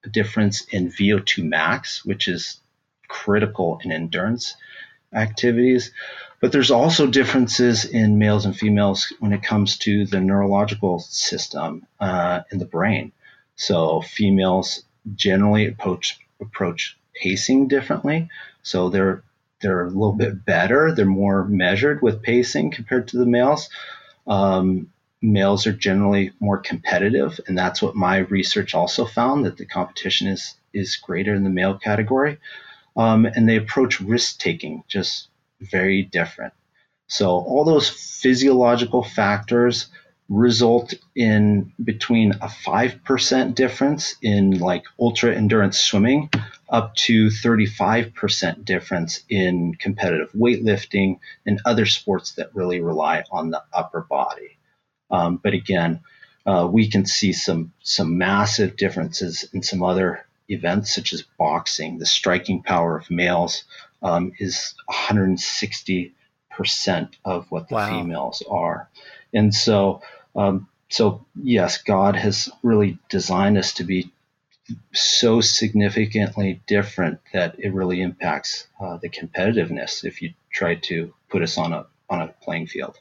difference 0.09 0.63
in 0.67 0.91
VO2 0.91 1.45
max, 1.45 2.05
which 2.05 2.29
is 2.29 2.61
critical 3.09 3.81
in 3.85 3.93
endurance 3.93 4.55
activities. 5.13 5.93
But 6.41 6.53
there's 6.53 6.71
also 6.71 7.07
differences 7.07 7.85
in 7.85 8.19
males 8.19 8.47
and 8.47 8.57
females 8.57 9.13
when 9.19 9.33
it 9.33 9.43
comes 9.43 9.77
to 9.79 10.07
the 10.07 10.21
neurological 10.21 11.01
system 11.01 11.87
uh, 11.99 12.41
in 12.51 12.59
the 12.59 12.65
brain. 12.65 13.13
So 13.57 14.01
females 14.01 14.83
generally 15.15 15.67
approach 15.67 16.19
approach 16.41 16.97
pacing 17.15 17.69
differently. 17.69 18.31
So 18.63 18.89
they're 18.89 19.23
they're 19.61 19.85
a 19.85 19.89
little 19.89 20.15
bit 20.15 20.45
better. 20.45 20.93
They're 20.95 21.05
more 21.05 21.45
measured 21.45 22.01
with 22.01 22.23
pacing 22.23 22.71
compared 22.71 23.09
to 23.09 23.19
the 23.19 23.27
males. 23.27 23.69
Um, 24.27 24.91
males 25.23 25.67
are 25.67 25.73
generally 25.73 26.33
more 26.41 26.59
competitive, 26.59 27.41
and 27.47 27.57
that's 27.57 27.83
what 27.83 27.95
my 27.95 28.19
research 28.19 28.75
also 28.75 29.05
found 29.05 29.45
that 29.45 29.57
the 29.57 29.67
competition 29.67 30.29
is 30.29 30.55
is 30.73 30.97
greater 30.97 31.35
in 31.35 31.43
the 31.43 31.51
male 31.51 31.77
category, 31.77 32.39
um, 32.97 33.27
and 33.27 33.49
they 33.49 33.57
approach 33.57 34.01
risk 34.01 34.39
taking 34.39 34.85
just 34.89 35.29
very 35.61 36.03
different. 36.03 36.55
So 37.09 37.29
all 37.29 37.65
those 37.65 37.89
physiological 37.89 39.03
factors 39.03 39.89
result 40.31 40.95
in 41.17 41.73
between 41.83 42.31
a 42.35 42.47
5% 42.47 43.55
difference 43.57 44.15
in 44.23 44.59
like 44.61 44.85
ultra 44.99 45.35
endurance 45.35 45.81
swimming 45.81 46.31
up 46.69 46.95
to 46.95 47.27
35% 47.27 48.65
difference 48.65 49.25
in 49.29 49.75
competitive 49.75 50.31
weightlifting 50.33 51.19
and 51.45 51.61
other 51.65 51.85
sports 51.85 52.35
that 52.35 52.55
really 52.55 52.81
rely 52.81 53.25
on 53.33 53.51
the 53.51 53.61
upper 53.73 54.03
body. 54.03 54.57
Um, 55.11 55.37
but 55.43 55.55
again, 55.55 56.01
uh, 56.47 56.69
we 56.71 56.89
can 56.89 57.07
see 57.07 57.33
some 57.33 57.73
some 57.83 58.19
massive 58.19 58.77
differences 58.77 59.45
in 59.53 59.63
some 59.63 59.83
other 59.83 60.25
events 60.49 60.95
such 60.95 61.13
as 61.13 61.23
boxing. 61.39 61.99
The 61.99 62.07
striking 62.07 62.63
power 62.63 62.97
of 62.97 63.11
males 63.11 63.65
um, 64.03 64.33
is 64.39 64.75
160 64.87 66.15
percent 66.51 67.17
of 67.25 67.47
what 67.51 67.69
the 67.69 67.77
wow. 67.77 67.89
females 67.89 68.43
are, 68.49 68.89
and 69.33 69.55
so 69.55 70.03
um, 70.35 70.69
so 70.89 71.25
yes, 71.41 71.83
God 71.83 72.17
has 72.17 72.51
really 72.63 72.99
designed 73.09 73.59
us 73.59 73.75
to 73.75 73.85
be 73.85 74.11
so 74.93 75.41
significantly 75.41 76.61
different 76.67 77.21
that 77.33 77.57
it 77.59 77.73
really 77.73 78.01
impacts 78.01 78.67
uh, 78.81 78.97
the 78.99 79.09
competitiveness 79.09 80.05
if 80.05 80.23
you 80.23 80.33
try 80.53 80.75
to 80.77 81.13
put 81.29 81.43
us 81.43 81.59
on 81.59 81.73
a 81.73 81.87
on 82.09 82.23
a 82.23 82.29
playing 82.43 82.67
field. 82.67 82.99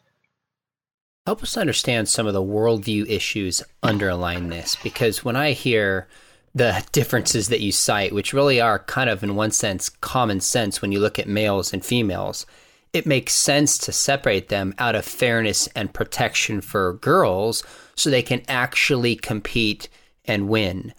Help 1.25 1.43
us 1.43 1.57
understand 1.57 2.09
some 2.09 2.25
of 2.25 2.33
the 2.33 2.41
worldview 2.41 3.07
issues 3.07 3.61
underlying 3.83 4.49
this, 4.49 4.75
because 4.81 5.23
when 5.23 5.35
I 5.35 5.51
hear 5.51 6.07
the 6.55 6.83
differences 6.91 7.49
that 7.49 7.61
you 7.61 7.71
cite, 7.71 8.13
which 8.13 8.33
really 8.33 8.59
are 8.59 8.79
kind 8.79 9.09
of 9.09 9.23
in 9.23 9.35
one 9.35 9.51
sense 9.51 9.89
common 9.89 10.41
sense 10.41 10.81
when 10.81 10.91
you 10.91 10.99
look 10.99 11.19
at 11.19 11.27
males 11.27 11.71
and 11.71 11.85
females, 11.85 12.45
it 12.93 13.05
makes 13.05 13.33
sense 13.33 13.77
to 13.77 13.91
separate 13.91 14.49
them 14.49 14.73
out 14.79 14.95
of 14.95 15.05
fairness 15.05 15.67
and 15.75 15.93
protection 15.93 16.61
for 16.61 16.93
girls 16.93 17.63
so 17.95 18.09
they 18.09 18.23
can 18.23 18.41
actually 18.47 19.15
compete 19.15 19.89
and 20.25 20.49
win. 20.49 20.93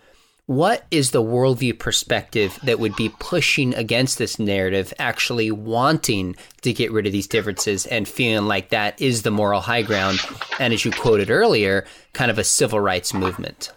What 0.50 0.84
is 0.90 1.12
the 1.12 1.22
worldview 1.22 1.78
perspective 1.78 2.58
that 2.64 2.80
would 2.80 2.96
be 2.96 3.08
pushing 3.20 3.72
against 3.72 4.18
this 4.18 4.40
narrative, 4.40 4.92
actually 4.98 5.52
wanting 5.52 6.34
to 6.62 6.72
get 6.72 6.90
rid 6.90 7.06
of 7.06 7.12
these 7.12 7.28
differences 7.28 7.86
and 7.86 8.08
feeling 8.08 8.48
like 8.48 8.70
that 8.70 9.00
is 9.00 9.22
the 9.22 9.30
moral 9.30 9.60
high 9.60 9.82
ground? 9.82 10.18
And 10.58 10.74
as 10.74 10.84
you 10.84 10.90
quoted 10.90 11.30
earlier, 11.30 11.86
kind 12.14 12.32
of 12.32 12.38
a 12.40 12.42
civil 12.42 12.80
rights 12.80 13.14
movement. 13.14 13.70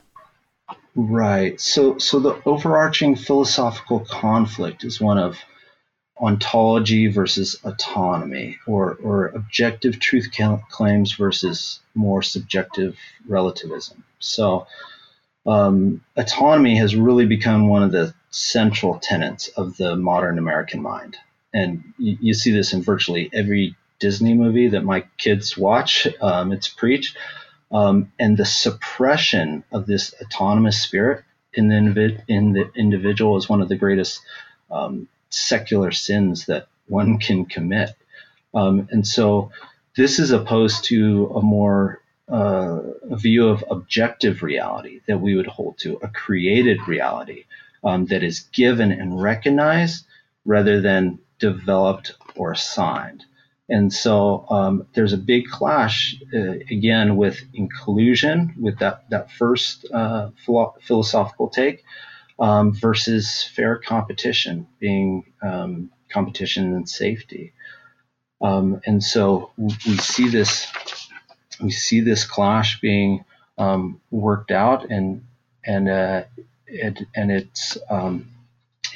Right. 0.96 1.62
So, 1.62 2.00
so 2.00 2.20
the 2.20 2.42
overarching 2.44 3.18
philosophical 3.18 4.00
conflict 4.00 4.84
is 4.84 5.00
one 5.00 5.20
of 5.20 5.38
ontology 6.20 7.06
versus 7.06 7.60
autonomy, 7.64 8.58
or, 8.66 8.96
or 9.04 9.28
objective 9.28 10.00
truth 10.00 10.32
claims 10.72 11.12
versus 11.12 11.82
more 11.94 12.24
subjective 12.24 12.98
relativism. 13.28 14.04
So, 14.18 14.66
um, 15.46 16.02
autonomy 16.16 16.78
has 16.78 16.96
really 16.96 17.26
become 17.26 17.68
one 17.68 17.84
of 17.84 17.92
the 17.92 18.14
central 18.32 19.00
tenets 19.00 19.50
of 19.50 19.78
the 19.78 19.96
modern 19.96 20.38
American 20.38 20.82
mind. 20.82 21.18
And 21.54 21.94
you, 21.98 22.18
you 22.20 22.34
see 22.34 22.52
this 22.52 22.74
in 22.74 22.82
virtually 22.82 23.30
every 23.34 23.76
Disney 24.00 24.34
movie 24.34 24.70
that 24.70 24.84
my 24.84 25.06
kids 25.18 25.58
watch. 25.58 26.08
Um, 26.22 26.52
it's 26.52 26.68
preached. 26.68 27.18
Um, 27.72 28.12
and 28.20 28.38
the 28.38 28.46
suppression 28.46 29.64
of 29.72 29.86
this 29.86 30.14
autonomous 30.22 30.82
spirit 30.82 31.24
in 31.54 31.68
the, 31.68 32.22
in 32.28 32.54
the 32.54 32.72
individual 32.76 33.38
is 33.38 33.50
one 33.50 33.62
of 33.62 33.70
the 33.70 33.76
greatest 33.76 34.22
um, 34.72 35.08
secular 35.30 35.92
sins 35.92 36.46
that 36.46 36.68
one 36.88 37.18
can 37.18 37.46
commit. 37.46 37.96
Um, 38.54 38.88
and 38.92 39.06
so 39.08 39.52
this 39.96 40.20
is 40.20 40.32
opposed 40.32 40.86
to 40.86 41.32
a 41.36 41.42
more 41.42 42.00
uh, 42.34 42.80
a 43.12 43.18
view 43.18 43.48
of 43.48 43.64
objective 43.70 44.42
reality 44.42 45.02
that 45.08 45.20
we 45.20 45.36
would 45.36 45.48
hold 45.48 45.78
to, 45.78 46.00
a 46.02 46.08
created 46.08 46.80
reality 46.88 47.46
um, 47.84 48.06
that 48.08 48.24
is 48.24 48.40
given 48.54 48.92
and 48.92 49.22
recognized 49.22 50.06
rather 50.44 50.82
than 50.82 51.20
developed 51.40 52.16
or 52.36 52.52
assigned. 52.52 53.24
And 53.70 53.94
so 53.94 54.46
um, 54.50 54.88
there's 54.94 55.14
a 55.14 55.18
big 55.18 55.46
clash 55.48 56.16
uh, 56.34 56.58
again 56.72 57.16
with 57.18 57.40
inclusion, 57.54 58.56
with 58.60 58.80
that 58.80 59.10
that 59.10 59.32
first 59.32 59.86
uh, 59.94 60.32
philo- 60.46 60.76
philosophical 60.82 61.50
take, 61.50 61.84
um, 62.40 62.74
versus 62.74 63.44
fair 63.56 63.78
competition, 63.78 64.68
being 64.80 65.24
um, 65.42 65.92
competition 66.12 66.76
and 66.76 66.90
safety. 66.90 67.54
Um, 68.42 68.82
and 68.86 69.02
so 69.02 69.52
we 69.58 69.98
see 69.98 70.28
this 70.28 70.68
we 71.64 71.72
see 71.72 72.02
this 72.02 72.26
clash 72.26 72.80
being 72.82 73.26
um, 73.58 74.02
worked 74.12 74.52
out, 74.52 74.90
and 74.90 75.26
and 75.66 75.90
uh, 75.90 76.24
it, 76.68 77.00
and 77.16 77.32
it's 77.32 77.78
um, 77.90 78.28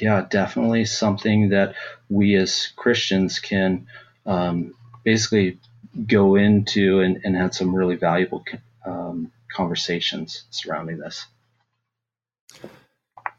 yeah 0.00 0.26
definitely 0.28 0.84
something 0.84 1.50
that 1.50 1.74
we 2.08 2.36
as 2.36 2.68
Christians 2.76 3.38
can 3.38 3.86
um, 4.26 4.74
basically 5.04 5.58
go 6.06 6.36
into 6.36 7.00
and, 7.00 7.20
and 7.24 7.34
have 7.34 7.54
some 7.54 7.74
really 7.74 7.96
valuable 7.96 8.44
um, 8.84 9.32
conversations 9.50 10.44
surrounding 10.50 10.98
this. 10.98 11.26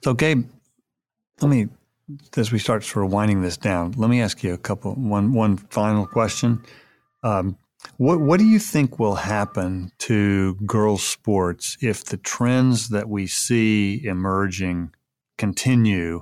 So, 0.04 0.14
Gabe, 0.14 0.48
let 1.42 1.50
me 1.50 1.70
as 2.38 2.52
we 2.52 2.58
start 2.58 2.84
sort 2.84 3.06
of 3.06 3.14
winding 3.14 3.42
this 3.42 3.58
down, 3.58 3.94
let 3.98 4.10
me 4.10 4.22
ask 4.22 4.44
you 4.44 4.54
a 4.54 4.58
couple 4.58 4.94
one 4.96 5.34
one 5.34 5.58
final 5.58 6.08
question. 6.08 6.64
Um, 7.24 7.58
what 7.98 8.20
what 8.20 8.40
do 8.40 8.46
you 8.46 8.60
think 8.60 9.00
will 9.00 9.16
happen 9.16 9.92
to 10.00 10.56
girls' 10.66 11.04
sports 11.04 11.78
if 11.82 12.04
the 12.04 12.18
trends 12.18 12.90
that 12.90 13.10
we 13.10 13.28
see 13.28 14.06
emerging 14.06 14.94
continue 15.38 16.22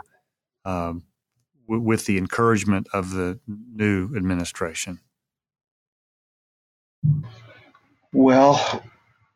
um, 0.66 1.04
w- 1.68 1.84
with 1.84 2.06
the 2.06 2.18
encouragement 2.18 2.88
of 2.94 3.12
the 3.12 3.40
new 3.48 4.16
administration? 4.16 5.00
Well, 8.14 8.84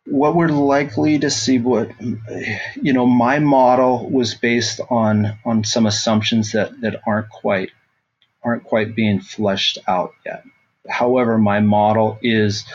what 0.05 0.35
we're 0.35 0.49
likely 0.49 1.19
to 1.19 1.29
see, 1.29 1.59
what 1.59 1.91
you 2.81 2.93
know, 2.93 3.05
my 3.05 3.39
model 3.39 4.09
was 4.09 4.35
based 4.35 4.79
on 4.89 5.37
on 5.45 5.63
some 5.63 5.85
assumptions 5.85 6.51
that 6.53 6.81
that 6.81 7.01
aren't 7.05 7.29
quite 7.29 7.71
aren't 8.43 8.63
quite 8.63 8.95
being 8.95 9.19
fleshed 9.19 9.77
out 9.87 10.13
yet. 10.25 10.43
However, 10.89 11.37
my 11.37 11.59
model 11.59 12.17
is 12.21 12.65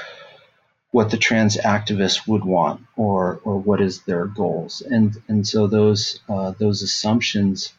what 0.90 1.10
the 1.10 1.16
trans 1.16 1.56
activists 1.56 2.26
would 2.26 2.44
want 2.44 2.80
or 2.96 3.40
or 3.44 3.58
what 3.58 3.80
is 3.80 4.02
their 4.02 4.26
goals. 4.26 4.80
And 4.80 5.20
and 5.28 5.46
so 5.46 5.66
those 5.66 6.20
uh, 6.28 6.52
those 6.58 6.82
assumptions 6.82 7.72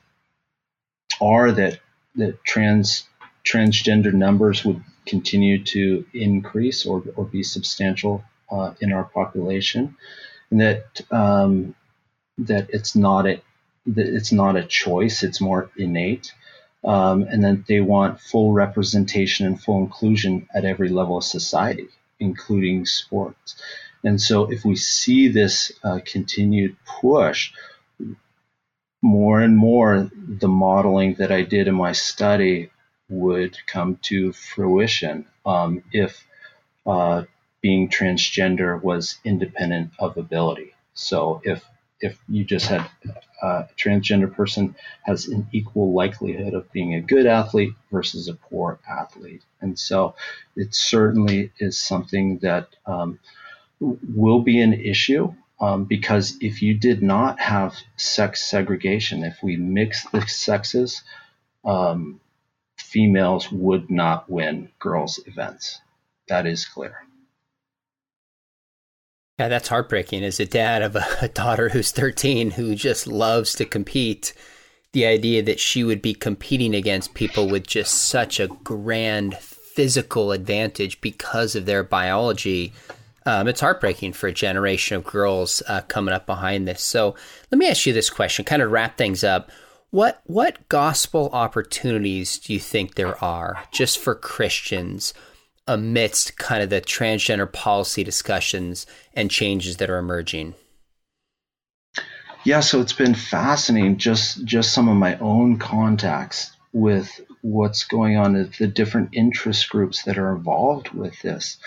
are 1.22 1.52
that 1.52 1.80
that 2.16 2.44
trans 2.44 3.06
transgender 3.44 4.14
numbers 4.14 4.66
would 4.66 4.84
continue 5.06 5.64
to 5.64 6.06
increase 6.14 6.86
or, 6.86 7.02
or 7.16 7.26
be 7.26 7.42
substantial 7.42 8.24
uh, 8.52 8.74
in 8.82 8.92
our 8.92 9.06
population. 9.06 9.96
And 10.52 10.62
that 10.62 11.02
um, 11.12 11.76
that 12.38 12.70
it's 12.70 12.96
not 12.96 13.26
a 13.26 13.42
that 13.88 14.06
it's 14.06 14.32
not 14.32 14.58
a 14.58 14.66
choice 14.66 15.24
it's 15.24 15.40
more 15.40 15.70
innate 15.78 16.34
um, 16.84 17.24
and 17.24 17.44
that 17.44 17.66
they 17.68 17.82
want 17.82 18.22
full 18.22 18.54
representation 18.54 19.46
and 19.46 19.62
full 19.62 19.80
inclusion 19.80 20.48
at 20.54 20.66
every 20.66 20.90
level 20.90 21.18
of 21.18 21.24
society, 21.24 21.90
including 22.20 22.86
sports. 22.86 23.62
And 24.04 24.22
so, 24.22 24.52
if 24.52 24.64
we 24.64 24.76
see 24.76 25.28
this 25.28 25.72
uh, 25.84 26.00
continued 26.06 26.76
push, 26.86 27.52
more 29.02 29.42
and 29.42 29.58
more 29.58 30.10
the 30.14 30.48
modeling 30.48 31.16
that 31.16 31.32
I 31.32 31.44
did 31.44 31.68
in 31.68 31.76
my 31.76 31.92
study 31.92 32.70
would 33.10 33.58
come 33.68 33.98
to 34.04 34.34
fruition 34.34 35.26
um, 35.46 35.84
if 35.92 36.26
uh, 36.86 37.24
being 37.62 37.90
transgender 37.90 38.82
was 38.82 39.20
independent 39.24 39.92
of 40.00 40.18
ability. 40.18 40.74
So, 40.94 41.42
if 41.44 41.64
if 42.00 42.20
you 42.28 42.44
just 42.44 42.68
had 42.68 42.88
a 43.42 43.68
transgender 43.78 44.34
person 44.34 44.76
has 45.04 45.28
an 45.28 45.48
equal 45.52 45.94
likelihood 45.94 46.54
of 46.54 46.72
being 46.72 46.96
a 46.96 47.02
good 47.02 47.26
athlete 47.26 47.74
versus 47.92 48.28
a 48.28 48.34
poor 48.34 48.80
athlete. 48.88 49.44
And 49.62 49.78
so 49.78 50.16
it 50.56 50.74
certainly 50.74 51.52
is 51.60 51.80
something 51.80 52.40
that 52.40 52.68
um, 52.86 53.20
will 53.80 54.42
be 54.42 54.62
an 54.62 54.74
issue 54.74 55.34
um, 55.60 55.86
because 55.86 56.38
if 56.40 56.62
you 56.62 56.76
did 56.76 57.02
not 57.02 57.40
have 57.40 57.76
sex 57.96 58.44
segregation, 58.44 59.24
if 59.24 59.42
we 59.42 59.58
mix 59.58 60.08
the 60.10 60.22
sexes, 60.28 61.04
um, 61.66 62.20
females 62.78 63.52
would 63.52 63.90
not 63.90 64.30
win 64.30 64.70
girls' 64.80 65.20
events. 65.26 65.82
That 66.28 66.46
is 66.46 66.66
clear. 66.66 67.07
Yeah, 69.40 69.50
that's 69.50 69.68
heartbreaking. 69.68 70.24
As 70.24 70.40
a 70.40 70.46
dad 70.46 70.82
of 70.82 70.96
a, 71.22 71.28
daughter 71.28 71.70
who's 71.70 71.92
13 71.92 72.52
who 72.52 72.76
just 72.76 73.06
loves 73.08 73.54
to 73.56 73.66
compete, 73.66 74.34
the 74.94 75.06
idea 75.06 75.44
that 75.44 75.60
she 75.60 75.84
would 75.84 76.02
be 76.02 76.14
competing 76.14 76.74
against 76.74 77.14
people 77.14 77.48
with 77.48 77.68
just 77.68 78.08
such 78.08 78.40
a 78.40 78.48
grand 78.48 79.38
physical 79.38 80.32
advantage 80.32 81.00
because 81.02 81.56
of 81.56 81.68
their 81.68 81.84
biology, 81.84 82.74
um, 83.28 83.48
it's 83.48 83.60
heartbreaking 83.62 84.14
for 84.14 84.28
a 84.28 84.34
generation 84.34 84.98
of 84.98 85.04
girls 85.04 85.62
uh, 85.68 85.82
coming 85.82 86.16
up 86.16 86.26
behind 86.26 86.68
this. 86.68 86.82
So 86.82 87.14
let 87.52 87.60
me 87.60 87.70
ask 87.70 87.86
you 87.86 87.94
this 87.94 88.10
question, 88.10 88.46
kind 88.46 88.62
of 88.62 88.72
wrap 88.72 88.98
things 88.98 89.24
up. 89.24 89.52
What 89.92 90.22
what 90.26 90.68
gospel 90.68 91.30
opportunities 91.32 92.40
do 92.40 92.54
you 92.54 92.60
think 92.60 92.96
there 92.96 93.24
are 93.24 93.64
just 93.72 94.00
for 94.00 94.16
Christians 94.16 95.14
amidst 95.68 96.38
kind 96.38 96.64
of 96.64 96.70
the 96.70 96.82
transgender 96.82 97.52
policy 97.52 98.04
discussions 98.04 98.86
and 99.14 99.30
changes 99.30 99.78
that 99.78 99.90
are 99.90 99.98
emerging? 99.98 100.56
Yeah, 102.44 102.62
so 102.62 102.80
it's 102.80 102.94
been 102.94 103.16
fascinating. 103.16 103.98
Just 103.98 104.46
just 104.46 104.74
some 104.74 104.88
of 104.88 104.96
my 104.96 105.18
own 105.20 105.60
contacts 105.60 106.52
with 106.72 107.20
what's 107.42 107.84
going 107.86 108.18
on, 108.18 108.52
the 108.60 108.68
different 108.68 109.10
interest 109.12 109.70
groups 109.70 110.04
that 110.04 110.18
are 110.18 110.36
involved 110.36 110.92
with 110.92 111.22
this. 111.22 111.58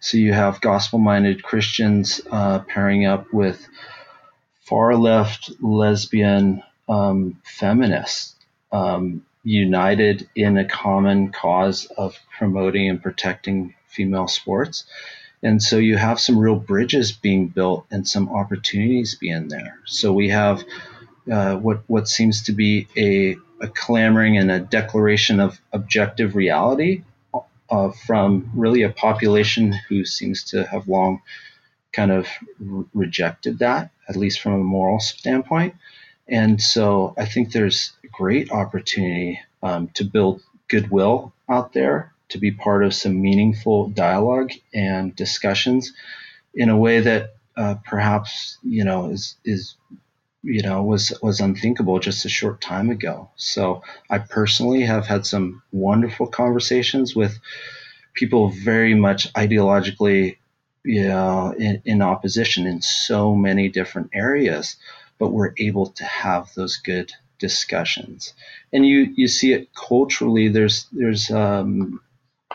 So 0.00 0.16
you 0.16 0.32
have 0.32 0.60
gospel-minded 0.60 1.42
Christians 1.42 2.20
uh, 2.30 2.60
pairing 2.60 3.04
up 3.04 3.32
with 3.32 3.66
far 4.60 4.94
left 4.94 5.50
lesbian 5.60 6.62
um, 6.88 7.40
feminists 7.44 8.34
um, 8.70 9.24
united 9.42 10.28
in 10.34 10.56
a 10.56 10.64
common 10.64 11.32
cause 11.32 11.86
of 11.96 12.18
promoting 12.36 12.88
and 12.88 13.02
protecting 13.02 13.74
female 13.86 14.28
sports. 14.28 14.84
And 15.42 15.62
so 15.62 15.78
you 15.78 15.96
have 15.96 16.20
some 16.20 16.38
real 16.38 16.56
bridges 16.56 17.12
being 17.12 17.48
built 17.48 17.86
and 17.90 18.06
some 18.06 18.28
opportunities 18.28 19.14
being 19.14 19.48
there. 19.48 19.78
So 19.86 20.12
we 20.12 20.30
have 20.30 20.64
uh, 21.30 21.56
what 21.56 21.82
what 21.86 22.08
seems 22.08 22.42
to 22.44 22.52
be 22.52 22.88
a, 22.96 23.36
a 23.60 23.68
clamoring 23.68 24.36
and 24.38 24.50
a 24.50 24.60
declaration 24.60 25.40
of 25.40 25.60
objective 25.72 26.34
reality 26.34 27.02
uh, 27.70 27.90
from 28.06 28.50
really 28.54 28.82
a 28.82 28.90
population 28.90 29.72
who 29.88 30.04
seems 30.04 30.42
to 30.44 30.64
have 30.64 30.88
long 30.88 31.20
kind 31.92 32.10
of 32.10 32.26
re- 32.58 32.84
rejected 32.94 33.58
that, 33.58 33.90
at 34.08 34.16
least 34.16 34.40
from 34.40 34.54
a 34.54 34.58
moral 34.58 35.00
standpoint. 35.00 35.74
And 36.28 36.60
so 36.60 37.14
I 37.16 37.24
think 37.24 37.52
there's 37.52 37.92
great 38.12 38.50
opportunity 38.50 39.40
um, 39.62 39.88
to 39.94 40.04
build 40.04 40.42
goodwill 40.68 41.32
out 41.48 41.72
there, 41.72 42.12
to 42.30 42.38
be 42.38 42.50
part 42.50 42.84
of 42.84 42.94
some 42.94 43.20
meaningful 43.20 43.88
dialogue 43.88 44.52
and 44.74 45.16
discussions 45.16 45.92
in 46.54 46.68
a 46.68 46.76
way 46.76 47.00
that 47.00 47.34
uh, 47.56 47.76
perhaps 47.84 48.58
you 48.62 48.84
know 48.84 49.10
is 49.10 49.36
is 49.44 49.74
you 50.42 50.62
know 50.62 50.82
was 50.82 51.12
was 51.22 51.40
unthinkable 51.40 51.98
just 51.98 52.24
a 52.24 52.28
short 52.28 52.60
time 52.60 52.90
ago. 52.90 53.30
So 53.36 53.82
I 54.10 54.18
personally 54.18 54.82
have 54.82 55.06
had 55.06 55.26
some 55.26 55.62
wonderful 55.72 56.26
conversations 56.26 57.16
with 57.16 57.38
people 58.14 58.50
very 58.50 58.94
much 58.94 59.32
ideologically 59.32 60.36
you 60.84 61.08
know 61.08 61.54
in, 61.58 61.82
in 61.84 62.02
opposition 62.02 62.66
in 62.66 62.82
so 62.82 63.34
many 63.34 63.68
different 63.68 64.10
areas 64.12 64.76
but 65.18 65.32
we're 65.32 65.54
able 65.58 65.86
to 65.86 66.04
have 66.04 66.52
those 66.54 66.76
good 66.76 67.12
discussions. 67.38 68.34
And 68.72 68.86
you 68.86 69.12
you 69.16 69.28
see 69.28 69.52
it 69.52 69.74
culturally. 69.74 70.48
There's 70.48 70.86
there's 70.92 71.30
um, 71.30 72.00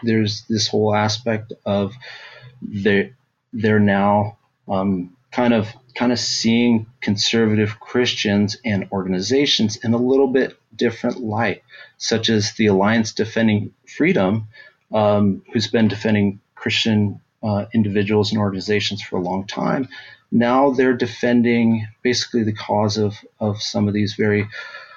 there's 0.04 0.44
this 0.50 0.68
whole 0.68 0.94
aspect 0.96 1.54
of 1.66 1.94
they 2.62 3.14
they're 3.52 3.80
now 3.80 4.38
um, 4.68 5.16
kind 5.32 5.54
of 5.54 5.68
kind 5.96 6.12
of 6.12 6.20
seeing 6.20 6.88
conservative 7.02 7.80
Christians 7.80 8.58
and 8.66 8.88
organizations 8.92 9.76
in 9.78 9.94
a 9.94 9.98
little 9.98 10.28
bit 10.28 10.58
different 10.76 11.22
light, 11.22 11.64
such 11.98 12.30
as 12.30 12.54
the 12.54 12.68
Alliance 12.68 13.14
Defending 13.14 13.74
Freedom, 13.88 14.48
um, 14.92 15.44
who's 15.54 15.68
been 15.68 15.88
defending 15.88 16.40
Christian 16.56 17.22
uh, 17.44 17.66
individuals 17.74 18.32
and 18.32 18.40
organizations 18.40 19.02
for 19.02 19.18
a 19.18 19.22
long 19.22 19.46
time 19.46 19.88
now 20.34 20.72
they're 20.72 20.98
defending 20.98 21.88
basically 22.02 22.44
the 22.44 22.54
cause 22.54 22.98
of, 22.98 23.16
of 23.40 23.62
some 23.62 23.88
of 23.88 23.94
these 23.94 24.16
very 24.16 24.48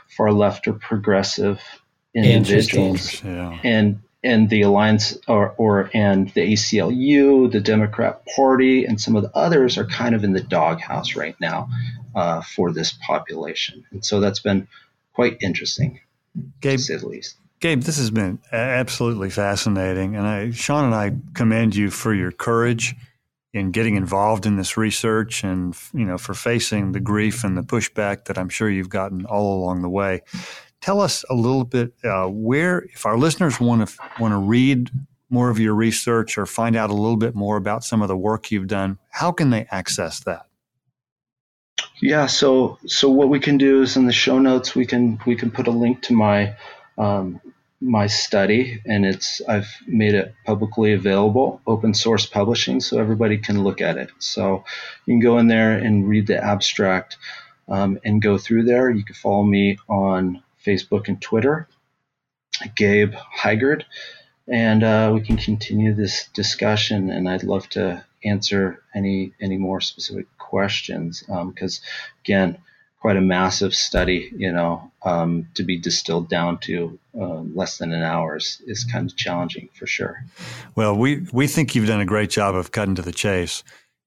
far 0.09 0.33
left 0.33 0.66
or 0.66 0.72
progressive 0.72 1.61
individuals. 2.14 3.22
Yeah. 3.22 3.59
and 3.62 4.01
and 4.25 4.51
the 4.51 4.62
alliance 4.62 5.16
or, 5.29 5.55
or 5.57 5.88
and 5.94 6.31
the 6.31 6.55
ACLU, 6.55 7.53
the 7.53 7.61
Democrat 7.61 8.22
Party, 8.35 8.85
and 8.85 9.01
some 9.01 9.14
of 9.14 9.22
the 9.22 9.31
others 9.37 9.79
are 9.79 9.87
kind 9.87 10.16
of 10.16 10.25
in 10.25 10.33
the 10.33 10.40
doghouse 10.40 11.14
right 11.14 11.37
now 11.40 11.68
uh, 12.16 12.40
for 12.40 12.72
this 12.72 12.92
population, 13.07 13.85
and 13.92 14.05
so 14.05 14.18
that's 14.18 14.40
been 14.40 14.66
quite 15.12 15.37
interesting, 15.40 16.01
Gabe, 16.61 16.79
to 16.79 16.83
say 16.83 16.96
the 16.96 17.07
least. 17.07 17.37
Gabe, 17.61 17.83
this 17.83 17.99
has 17.99 18.11
been 18.11 18.40
absolutely 18.51 19.31
fascinating, 19.31 20.16
and 20.16 20.27
I, 20.27 20.51
Sean 20.51 20.87
and 20.87 20.94
I 20.94 21.12
commend 21.35 21.77
you 21.77 21.90
for 21.90 22.12
your 22.12 22.33
courage 22.33 22.96
in 23.57 23.71
getting 23.71 23.97
involved 23.97 24.45
in 24.45 24.57
this 24.57 24.77
research 24.77 25.42
and 25.42 25.75
you 25.95 26.05
know 26.05 26.19
for 26.19 26.35
facing 26.35 26.92
the 26.92 27.01
grief 27.01 27.42
and 27.42 27.57
the 27.57 27.62
pushback 27.62 28.27
that 28.27 28.37
I'm 28.37 28.51
sure 28.51 28.69
you've 28.69 28.90
gotten 28.90 29.25
all 29.25 29.59
along 29.59 29.81
the 29.81 29.88
way. 29.88 30.23
Tell 30.83 31.01
us 31.01 31.25
a 31.31 31.35
little 31.35 31.64
bit 31.64 31.95
uh, 32.05 32.27
where, 32.27 32.81
if 32.81 33.07
our 33.07 33.16
listeners 33.16 33.59
want 33.59 33.88
to 33.88 33.97
want 34.21 34.33
to 34.33 34.38
read 34.38 34.90
more 35.31 35.49
of 35.49 35.59
your 35.59 35.75
research 35.75 36.37
or 36.37 36.45
find 36.45 36.77
out 36.77 36.90
a 36.90 36.95
little 36.95 37.16
bit 37.16 37.35
more 37.35 37.57
about 37.57 37.83
some 37.83 38.03
of 38.03 38.09
the 38.09 38.16
work 38.16 38.51
you've 38.51 38.69
done, 38.69 38.99
how 39.11 39.33
can 39.33 39.49
they 39.49 39.66
access 39.71 40.21
that? 40.21 40.47
Yeah, 42.03 42.27
so 42.27 42.79
so 42.87 43.09
what 43.09 43.31
we 43.31 43.40
can 43.40 43.57
do 43.57 43.81
is 43.81 43.97
in 43.97 44.07
the 44.07 44.12
show 44.12 44.38
notes 44.38 44.75
we 44.75 44.85
can 44.85 45.19
we 45.27 45.35
can 45.35 45.51
put 45.51 45.66
a 45.66 45.71
link 45.71 46.03
to 46.03 46.12
my 46.12 46.55
um, 46.99 47.40
my 47.87 48.07
study 48.09 48.83
and 48.85 49.07
it's 49.07 49.40
I've 49.49 49.72
made 49.87 50.14
it 50.14 50.35
publicly 50.44 50.92
available, 50.92 51.61
open 51.66 51.94
source 51.94 52.27
publishing, 52.27 52.81
so 52.81 52.99
everybody 52.99 53.38
can 53.38 53.62
look 53.62 53.81
at 53.81 53.96
it. 53.96 54.11
So 54.18 54.64
you 55.07 55.14
can 55.14 55.20
go 55.20 55.38
in 55.38 55.46
there 55.46 55.72
and 55.72 56.09
read 56.09 56.27
the 56.27 56.42
abstract 56.42 57.16
um, 57.68 57.99
and 58.05 58.20
go 58.20 58.38
through 58.38 58.64
there. 58.64 58.90
You 58.90 59.05
can 59.05 59.14
follow 59.14 59.44
me 59.44 59.79
on 59.88 60.42
Facebook 60.64 61.09
and 61.09 61.20
Twitter, 61.22 61.68
Gabe 62.75 63.14
Higerd, 63.14 63.85
and 64.49 64.83
uh, 64.83 65.11
we 65.14 65.20
can 65.20 65.37
continue 65.37 65.94
this 65.94 66.29
discussion. 66.35 67.11
And 67.11 67.29
I'd 67.29 67.44
love 67.44 67.68
to 67.70 68.05
answer 68.25 68.83
any 68.94 69.33
any 69.40 69.57
more 69.57 69.81
specific 69.81 70.27
questions 70.38 71.20
because 71.20 71.81
um, 71.81 71.87
again 72.25 72.59
quite 73.00 73.16
a 73.16 73.20
massive 73.20 73.74
study, 73.74 74.32
you 74.37 74.52
know, 74.52 74.90
um, 75.04 75.46
to 75.54 75.62
be 75.62 75.78
distilled 75.78 76.28
down 76.28 76.59
to 76.59 76.98
uh, 77.14 77.42
less 77.54 77.78
than 77.78 77.92
an 77.92 78.02
hour 78.02 78.37
is, 78.37 78.61
is 78.66 78.85
kind 78.85 79.09
of 79.11 79.16
challenging 79.16 79.68
for 79.74 79.87
sure. 79.87 80.24
Well, 80.74 80.96
we, 80.96 81.26
we 81.32 81.46
think 81.46 81.74
you've 81.74 81.87
done 81.87 82.00
a 82.00 82.06
great 82.06 82.30
job 82.30 82.54
of 82.54 82.72
cutting 82.72 82.96
to 82.96 83.02
the 83.02 83.12
chase 83.12 83.62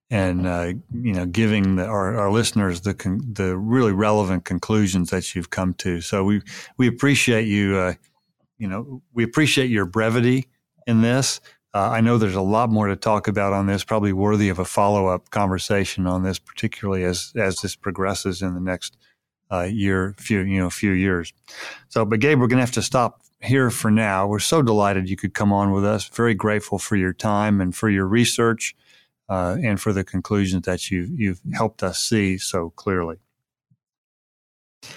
and, 0.10 0.45
uh, 0.45 0.73
you 0.91 1.13
know, 1.13 1.25
giving 1.25 1.75
the, 1.78 1.86
our, 1.86 2.17
our 2.17 2.32
listeners 2.32 2.82
the, 2.82 2.93
con- 2.93 3.21
the 3.32 3.56
really 3.56 3.93
relevant 3.93 4.43
conclusions 4.43 5.12
that 5.12 5.36
you've 5.36 5.52
come 5.52 5.75
to. 5.75 6.02
So 6.02 6.23
we, 6.23 6.41
we 6.78 6.88
appreciate 6.88 7.47
you, 7.47 7.78
uh, 7.78 7.93
you 8.58 8.67
know, 8.67 9.02
we 9.13 9.23
appreciate 9.23 9.69
your 9.69 9.86
brevity 9.86 10.47
in 10.88 11.02
this. 11.02 11.39
Uh, 11.74 11.90
I 11.90 12.02
know 12.02 12.18
there's 12.18 12.36
a 12.36 12.42
lot 12.42 12.70
more 12.72 12.88
to 12.88 12.96
talk 12.96 13.28
about 13.28 13.54
on 13.54 13.68
this, 13.68 13.84
probably 13.84 14.12
worthy 14.12 14.50
of 14.50 14.58
a 14.58 14.66
follow 14.66 15.08
up 15.08 15.30
conversation 15.30 16.08
on 16.08 16.24
this, 16.24 16.40
particularly 16.40 17.04
as 17.04 17.32
as 17.36 17.58
this 17.58 17.76
progresses 17.76 18.42
in 18.42 18.56
the 18.56 18.60
next 18.60 18.98
uh, 19.52 19.64
year, 19.64 20.16
few 20.18 20.42
you 20.42 20.60
know, 20.60 20.70
few 20.70 20.92
years. 20.92 21.32
So, 21.90 22.06
but 22.06 22.20
Gabe, 22.20 22.40
we're 22.40 22.48
going 22.48 22.58
to 22.58 22.66
have 22.66 22.72
to 22.74 22.82
stop 22.82 23.22
here 23.40 23.70
for 23.70 23.92
now. 23.92 24.28
We're 24.28 24.40
so 24.40 24.64
delighted 24.64 25.10
you 25.10 25.16
could 25.16 25.34
come 25.36 25.54
on 25.54 25.72
with 25.72 25.86
us. 25.86 26.08
Very 26.10 26.34
grateful 26.34 26.80
for 26.80 26.96
your 26.96 27.14
time 27.14 27.62
and 27.62 27.76
for 27.76 27.90
your 27.90 28.06
research, 28.06 28.76
uh, 29.30 29.58
and 29.64 29.80
for 29.80 29.94
the 29.94 30.04
conclusions 30.04 30.66
that 30.66 30.90
you 30.90 31.08
you've 31.16 31.42
helped 31.54 31.84
us 31.84 32.00
see 32.00 32.40
so 32.40 32.72
clearly. 32.72 33.18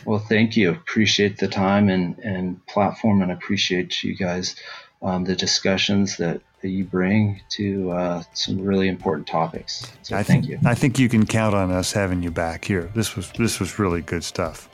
Well, 0.06 0.20
thank 0.20 0.56
you. 0.56 0.70
Appreciate 0.70 1.36
the 1.36 1.48
time 1.48 1.90
and 1.90 2.18
and 2.20 2.66
platform, 2.66 3.20
and 3.20 3.30
appreciate 3.30 4.02
you 4.02 4.16
guys 4.16 4.56
um, 5.02 5.24
the 5.24 5.36
discussions 5.36 6.16
that, 6.16 6.40
that 6.60 6.68
you 6.68 6.84
bring 6.84 7.40
to 7.50 7.90
uh, 7.90 8.22
some 8.34 8.60
really 8.60 8.88
important 8.88 9.26
topics. 9.26 9.92
So 10.02 10.16
I 10.16 10.22
thank 10.22 10.46
you. 10.46 10.58
I 10.64 10.74
think 10.74 10.98
you 10.98 11.08
can 11.08 11.26
count 11.26 11.54
on 11.54 11.70
us 11.70 11.92
having 11.92 12.22
you 12.22 12.30
back 12.30 12.64
here. 12.64 12.90
This 12.94 13.16
was 13.16 13.30
this 13.32 13.58
was 13.58 13.78
really 13.78 14.02
good 14.02 14.24
stuff. 14.24 14.68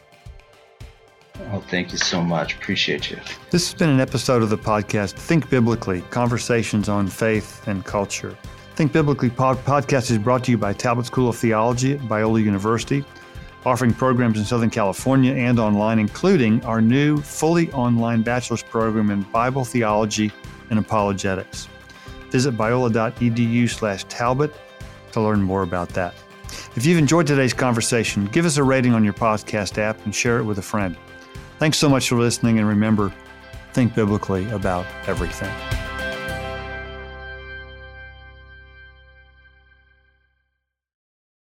Oh, 1.53 1.61
thank 1.61 1.93
you 1.93 1.99
so 1.99 2.21
much. 2.21 2.55
Appreciate 2.55 3.11
you. 3.11 3.19
This 3.51 3.71
has 3.71 3.79
been 3.79 3.91
an 3.91 4.01
episode 4.01 4.43
of 4.43 4.51
the 4.51 4.59
podcast 4.59 5.13
Think 5.13 5.49
Biblically 5.49 6.03
Conversations 6.11 6.89
on 6.89 7.07
Faith 7.07 7.67
and 7.69 7.85
Culture. 7.85 8.37
Think 8.75 8.93
Biblically 8.93 9.31
pod- 9.31 9.59
podcast 9.65 10.11
is 10.11 10.19
brought 10.19 10.43
to 10.45 10.51
you 10.51 10.59
by 10.59 10.73
Talbot 10.73 11.07
School 11.07 11.29
of 11.29 11.37
Theology 11.37 11.95
at 11.95 12.01
Biola 12.01 12.43
University 12.43 13.05
offering 13.65 13.93
programs 13.93 14.39
in 14.39 14.45
Southern 14.45 14.71
California 14.71 15.33
and 15.33 15.59
online, 15.59 15.99
including 15.99 16.65
our 16.65 16.81
new 16.81 17.19
fully 17.19 17.71
online 17.73 18.23
bachelor's 18.23 18.63
program 18.63 19.11
in 19.11 19.23
Bible 19.23 19.65
theology 19.65 20.33
and 20.71 20.79
apologetics. 20.79 21.69
Visit 22.31 22.57
biola.edu 22.57 23.69
slash 23.69 24.05
Talbot 24.05 24.55
to 25.13 25.21
learn 25.21 25.43
more 25.43 25.63
about 25.63 25.89
that. 25.91 26.15
If 26.77 26.87
you've 26.87 26.99
enjoyed 26.99 27.27
today's 27.27 27.53
conversation, 27.53 28.27
give 28.27 28.45
us 28.45 28.57
a 28.57 28.63
rating 28.65 28.95
on 28.95 29.05
your 29.05 29.15
podcast 29.15 29.79
app 29.79 30.05
and 30.05 30.15
share 30.15 30.39
it 30.39 30.45
with 30.45 30.59
a 30.59 30.63
friend. 30.63 30.97
Thanks 31.59 31.79
so 31.79 31.89
much 31.89 32.09
for 32.09 32.17
listening, 32.17 32.59
and 32.59 32.69
remember, 32.69 33.13
think 33.73 33.95
biblically 33.95 34.49
about 34.51 34.87
everything. 35.07 35.88